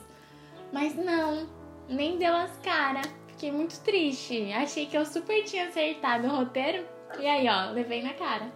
Mas 0.71 0.95
não, 0.95 1.47
nem 1.87 2.17
deu 2.17 2.33
as 2.33 2.57
caras. 2.57 3.05
Fiquei 3.27 3.51
muito 3.51 3.79
triste. 3.81 4.51
Achei 4.53 4.87
que 4.87 4.97
eu 4.97 5.05
super 5.05 5.43
tinha 5.43 5.67
acertado 5.67 6.27
o 6.27 6.35
roteiro. 6.35 6.83
E 7.19 7.27
aí, 7.27 7.47
ó, 7.47 7.69
levei 7.69 8.01
na 8.01 8.15
cara. 8.15 8.51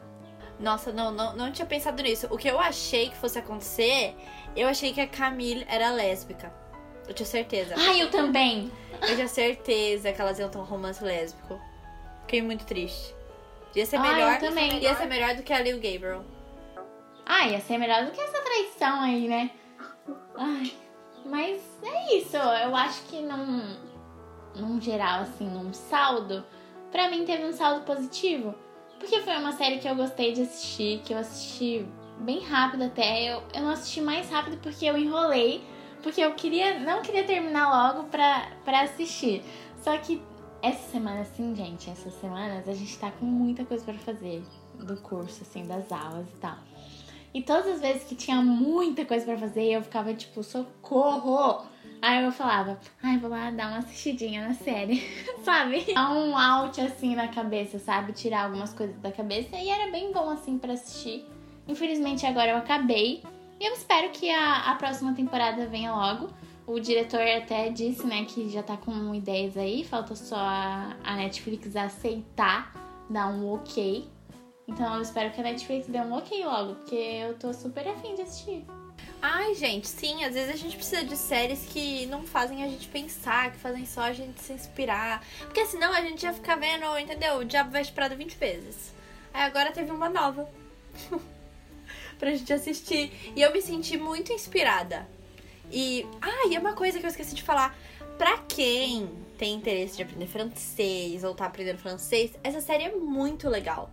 Nossa, 0.59 0.91
não, 0.91 1.11
não, 1.11 1.35
não 1.35 1.51
tinha 1.51 1.67
pensado 1.67 2.01
nisso. 2.01 2.25
O 2.31 2.39
que 2.39 2.47
eu 2.47 2.59
achei 2.59 3.09
que 3.09 3.17
fosse 3.17 3.37
acontecer, 3.37 4.15
eu 4.55 4.67
achei 4.67 4.91
que 4.93 4.99
a 4.99 5.05
Camille 5.05 5.63
era 5.69 5.91
lésbica. 5.91 6.51
Eu 7.07 7.13
tinha 7.13 7.27
certeza. 7.27 7.75
Ai, 7.77 8.01
eu 8.01 8.09
também. 8.09 8.71
Eu 8.99 9.13
tinha 9.13 9.27
certeza 9.27 10.11
que 10.11 10.19
elas 10.19 10.39
iam 10.39 10.49
ter 10.49 10.57
um 10.57 10.63
romance 10.63 11.03
lésbico. 11.03 11.61
Fiquei 12.27 12.41
muito 12.41 12.65
triste. 12.65 13.15
Ia 13.73 13.85
ser 13.85 13.95
Ah, 13.95 14.01
melhor. 14.01 14.33
eu 14.33 14.39
também. 14.41 14.79
Ia 14.79 14.95
ser 14.95 15.05
melhor 15.05 15.33
do 15.35 15.43
que 15.43 15.53
a 15.53 15.61
Lil 15.61 15.77
Gabriel. 15.77 16.25
Ah, 17.25 17.47
ia 17.47 17.61
ser 17.61 17.77
melhor 17.77 18.03
do 18.05 18.11
que 18.11 18.19
essa 18.19 18.41
traição 18.41 18.99
aí, 19.01 19.29
né? 19.29 19.49
Ai, 20.35 20.73
mas 21.25 21.61
é 21.81 22.17
isso. 22.17 22.35
Eu 22.35 22.75
acho 22.75 23.01
que 23.03 23.21
num, 23.21 23.77
num 24.57 24.81
geral, 24.81 25.21
assim, 25.21 25.47
num 25.47 25.71
saldo, 25.73 26.45
pra 26.91 27.09
mim 27.09 27.23
teve 27.23 27.45
um 27.45 27.53
saldo 27.53 27.85
positivo. 27.85 28.53
Porque 28.99 29.21
foi 29.21 29.37
uma 29.37 29.53
série 29.53 29.77
que 29.79 29.87
eu 29.87 29.95
gostei 29.95 30.33
de 30.33 30.41
assistir, 30.41 31.01
que 31.05 31.13
eu 31.13 31.19
assisti 31.19 31.87
bem 32.19 32.41
rápido 32.41 32.83
até. 32.83 33.33
Eu, 33.33 33.41
eu 33.53 33.61
não 33.61 33.69
assisti 33.69 34.01
mais 34.01 34.29
rápido 34.29 34.57
porque 34.57 34.85
eu 34.85 34.97
enrolei. 34.97 35.63
Porque 36.03 36.19
eu 36.19 36.33
queria. 36.33 36.77
não 36.79 37.01
queria 37.01 37.23
terminar 37.23 37.69
logo 37.93 38.09
pra, 38.09 38.47
pra 38.65 38.81
assistir. 38.81 39.43
Só 39.81 39.97
que 39.97 40.21
essa 40.61 40.91
semana, 40.91 41.21
assim, 41.21 41.55
gente, 41.55 41.89
essas 41.89 42.13
semanas 42.19 42.67
a 42.67 42.73
gente 42.73 42.97
tá 42.97 43.11
com 43.11 43.25
muita 43.25 43.65
coisa 43.65 43.83
para 43.83 43.93
fazer 43.95 44.43
do 44.75 44.97
curso, 44.97 45.43
assim, 45.43 45.65
das 45.65 45.91
aulas 45.91 46.27
e 46.29 46.37
tal. 46.37 46.57
E 47.33 47.41
todas 47.41 47.67
as 47.67 47.81
vezes 47.81 48.03
que 48.03 48.15
tinha 48.15 48.41
muita 48.41 49.05
coisa 49.05 49.25
para 49.25 49.37
fazer, 49.37 49.65
eu 49.65 49.83
ficava 49.83 50.13
tipo, 50.13 50.41
socorro! 50.43 51.65
Aí 52.01 52.23
eu 52.23 52.31
falava, 52.31 52.79
ai, 53.01 53.17
vou 53.17 53.29
lá 53.29 53.49
dar 53.49 53.69
uma 53.69 53.79
assistidinha 53.79 54.47
na 54.47 54.53
série, 54.53 55.03
sabe? 55.43 55.93
Dar 55.93 56.11
um 56.11 56.37
out 56.37 56.79
assim 56.79 57.15
na 57.15 57.27
cabeça, 57.27 57.79
sabe? 57.79 58.13
Tirar 58.13 58.45
algumas 58.45 58.73
coisas 58.73 58.95
da 58.97 59.11
cabeça 59.11 59.55
e 59.55 59.69
era 59.69 59.91
bem 59.91 60.11
bom 60.11 60.29
assim 60.29 60.57
para 60.57 60.73
assistir. 60.73 61.25
Infelizmente 61.67 62.25
agora 62.25 62.51
eu 62.51 62.57
acabei 62.57 63.23
e 63.59 63.65
eu 63.65 63.73
espero 63.73 64.09
que 64.11 64.29
a, 64.29 64.71
a 64.71 64.75
próxima 64.75 65.13
temporada 65.13 65.65
venha 65.65 65.93
logo. 65.93 66.29
O 66.67 66.81
diretor 66.81 67.21
até 67.21 67.69
disse, 67.69 68.05
né, 68.05 68.25
que 68.25 68.49
já 68.49 68.61
tá 68.61 68.75
com 68.75 69.15
ideias 69.15 69.55
aí, 69.55 69.85
falta 69.85 70.13
só 70.17 70.35
a, 70.35 71.15
Netflix 71.15 71.73
aceitar, 71.77 72.73
dar 73.09 73.29
um 73.29 73.53
ok. 73.53 74.05
Então 74.67 74.95
eu 74.95 75.01
espero 75.01 75.31
que 75.31 75.39
a 75.39 75.43
Netflix 75.45 75.87
dê 75.87 75.97
um 75.99 76.11
ok 76.11 76.43
logo, 76.43 76.75
porque 76.75 76.95
eu 76.95 77.35
tô 77.35 77.53
super 77.53 77.87
afim 77.87 78.15
de 78.15 78.23
assistir. 78.23 78.65
Ai, 79.21 79.55
gente, 79.55 79.87
sim, 79.87 80.25
às 80.25 80.33
vezes 80.33 80.53
a 80.53 80.57
gente 80.57 80.75
precisa 80.75 81.05
de 81.05 81.15
séries 81.15 81.65
que 81.67 82.05
não 82.07 82.23
fazem 82.23 82.61
a 82.61 82.67
gente 82.67 82.89
pensar, 82.89 83.53
que 83.53 83.57
fazem 83.59 83.85
só 83.85 84.01
a 84.01 84.11
gente 84.11 84.41
se 84.41 84.51
inspirar. 84.51 85.25
Porque 85.39 85.65
senão 85.65 85.93
a 85.93 86.01
gente 86.01 86.23
ia 86.23 86.33
ficar 86.33 86.57
vendo, 86.57 86.85
entendeu? 86.99 87.37
O 87.37 87.45
Diabo 87.45 87.71
Veste 87.71 87.93
Prada 87.93 88.13
20 88.13 88.35
vezes. 88.35 88.93
Aí 89.33 89.43
agora 89.43 89.71
teve 89.71 89.89
uma 89.89 90.09
nova. 90.09 90.49
pra 92.19 92.31
gente 92.31 92.51
assistir. 92.51 93.33
E 93.35 93.41
eu 93.41 93.53
me 93.53 93.61
senti 93.61 93.97
muito 93.97 94.33
inspirada. 94.33 95.07
E. 95.71 96.05
Ah, 96.21 96.47
e 96.49 96.55
é 96.55 96.59
uma 96.59 96.73
coisa 96.73 96.99
que 96.99 97.05
eu 97.05 97.09
esqueci 97.09 97.35
de 97.35 97.43
falar. 97.43 97.77
Pra 98.17 98.37
quem 98.47 99.09
tem 99.37 99.53
interesse 99.53 99.97
de 99.97 100.01
aprender 100.01 100.25
francês 100.25 101.23
ou 101.23 101.35
tá 101.35 101.45
aprendendo 101.45 101.77
francês, 101.77 102.31
essa 102.43 102.59
série 102.61 102.85
é 102.85 102.95
muito 102.95 103.47
legal. 103.47 103.91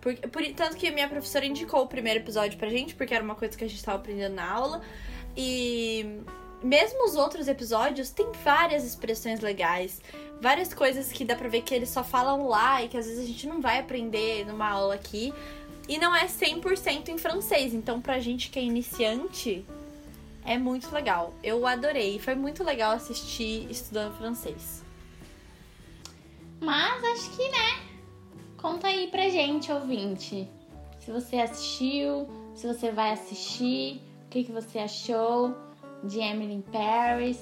Por, 0.00 0.14
por, 0.16 0.42
tanto 0.54 0.76
que 0.76 0.90
minha 0.90 1.08
professora 1.08 1.44
indicou 1.44 1.82
o 1.82 1.86
primeiro 1.86 2.20
episódio 2.20 2.56
pra 2.58 2.68
gente, 2.70 2.94
porque 2.94 3.12
era 3.12 3.22
uma 3.22 3.34
coisa 3.34 3.56
que 3.56 3.64
a 3.64 3.68
gente 3.68 3.82
tava 3.84 3.98
aprendendo 3.98 4.34
na 4.34 4.50
aula. 4.50 4.80
E 5.36 6.20
mesmo 6.62 7.04
os 7.04 7.16
outros 7.16 7.48
episódios 7.48 8.10
tem 8.10 8.30
várias 8.42 8.84
expressões 8.84 9.40
legais, 9.40 10.00
várias 10.40 10.72
coisas 10.72 11.12
que 11.12 11.24
dá 11.24 11.34
pra 11.34 11.48
ver 11.48 11.62
que 11.62 11.74
eles 11.74 11.90
só 11.90 12.02
falam 12.02 12.48
lá 12.48 12.82
e 12.82 12.88
que 12.88 12.96
às 12.96 13.06
vezes 13.06 13.22
a 13.22 13.26
gente 13.26 13.46
não 13.46 13.60
vai 13.60 13.78
aprender 13.78 14.46
numa 14.46 14.68
aula 14.68 14.94
aqui. 14.94 15.34
E 15.88 15.98
não 15.98 16.14
é 16.14 16.26
100% 16.26 17.08
em 17.08 17.18
francês, 17.18 17.72
então 17.72 18.00
pra 18.00 18.18
gente 18.18 18.50
que 18.50 18.58
é 18.58 18.62
iniciante, 18.62 19.64
é 20.46 20.56
muito 20.56 20.94
legal. 20.94 21.34
Eu 21.42 21.66
adorei, 21.66 22.18
foi 22.18 22.34
muito 22.34 22.62
legal 22.64 22.92
assistir 22.92 23.70
estudando 23.70 24.16
francês. 24.16 24.84
Mas 26.60 27.04
acho 27.04 27.36
que, 27.36 27.48
né, 27.50 27.86
Conta 28.66 28.88
aí 28.88 29.06
pra 29.08 29.28
gente, 29.28 29.70
ouvinte. 29.70 30.48
Se 30.98 31.12
você 31.12 31.36
assistiu, 31.36 32.26
se 32.54 32.66
você 32.66 32.90
vai 32.90 33.12
assistir, 33.12 34.00
o 34.24 34.28
que, 34.28 34.42
que 34.42 34.50
você 34.50 34.80
achou 34.80 35.54
de 36.02 36.18
Emily 36.18 36.54
in 36.54 36.62
Paris. 36.62 37.38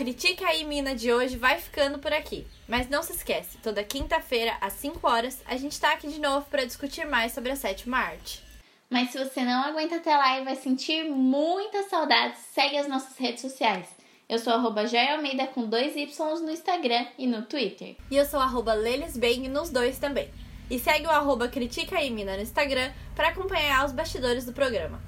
Critica 0.00 0.46
aí 0.46 0.64
Mina 0.64 0.94
de 0.94 1.12
hoje 1.12 1.36
vai 1.36 1.58
ficando 1.58 1.98
por 1.98 2.10
aqui. 2.10 2.46
Mas 2.66 2.88
não 2.88 3.02
se 3.02 3.12
esquece, 3.12 3.58
toda 3.58 3.84
quinta-feira 3.84 4.56
às 4.58 4.72
5 4.72 5.06
horas 5.06 5.42
a 5.44 5.58
gente 5.58 5.78
tá 5.78 5.92
aqui 5.92 6.08
de 6.08 6.18
novo 6.18 6.46
para 6.46 6.64
discutir 6.64 7.04
mais 7.04 7.32
sobre 7.32 7.52
a 7.52 7.56
sétima 7.56 7.98
arte. 7.98 8.42
Mas 8.88 9.10
se 9.10 9.22
você 9.22 9.44
não 9.44 9.62
aguenta 9.62 9.96
até 9.96 10.16
lá 10.16 10.40
e 10.40 10.44
vai 10.44 10.56
sentir 10.56 11.04
muita 11.04 11.82
saudade, 11.82 12.38
segue 12.38 12.78
as 12.78 12.88
nossas 12.88 13.18
redes 13.18 13.42
sociais. 13.42 13.88
Eu 14.26 14.38
sou 14.38 14.54
arroba 14.54 14.84
Almeida 15.12 15.46
com 15.48 15.68
dois 15.68 15.94
Y 15.94 16.40
no 16.40 16.50
Instagram 16.50 17.04
e 17.18 17.26
no 17.26 17.42
Twitter. 17.42 17.94
E 18.10 18.16
eu 18.16 18.24
sou 18.24 18.40
arroba 18.40 18.72
Lelesbang 18.72 19.48
nos 19.50 19.68
dois 19.68 19.98
também. 19.98 20.30
E 20.70 20.78
segue 20.78 21.06
o 21.08 21.10
arroba 21.10 21.46
Critica 21.46 21.98
aí, 21.98 22.08
Mina 22.10 22.36
no 22.36 22.42
Instagram 22.42 22.90
para 23.14 23.28
acompanhar 23.28 23.84
os 23.84 23.92
bastidores 23.92 24.46
do 24.46 24.54
programa. 24.54 25.02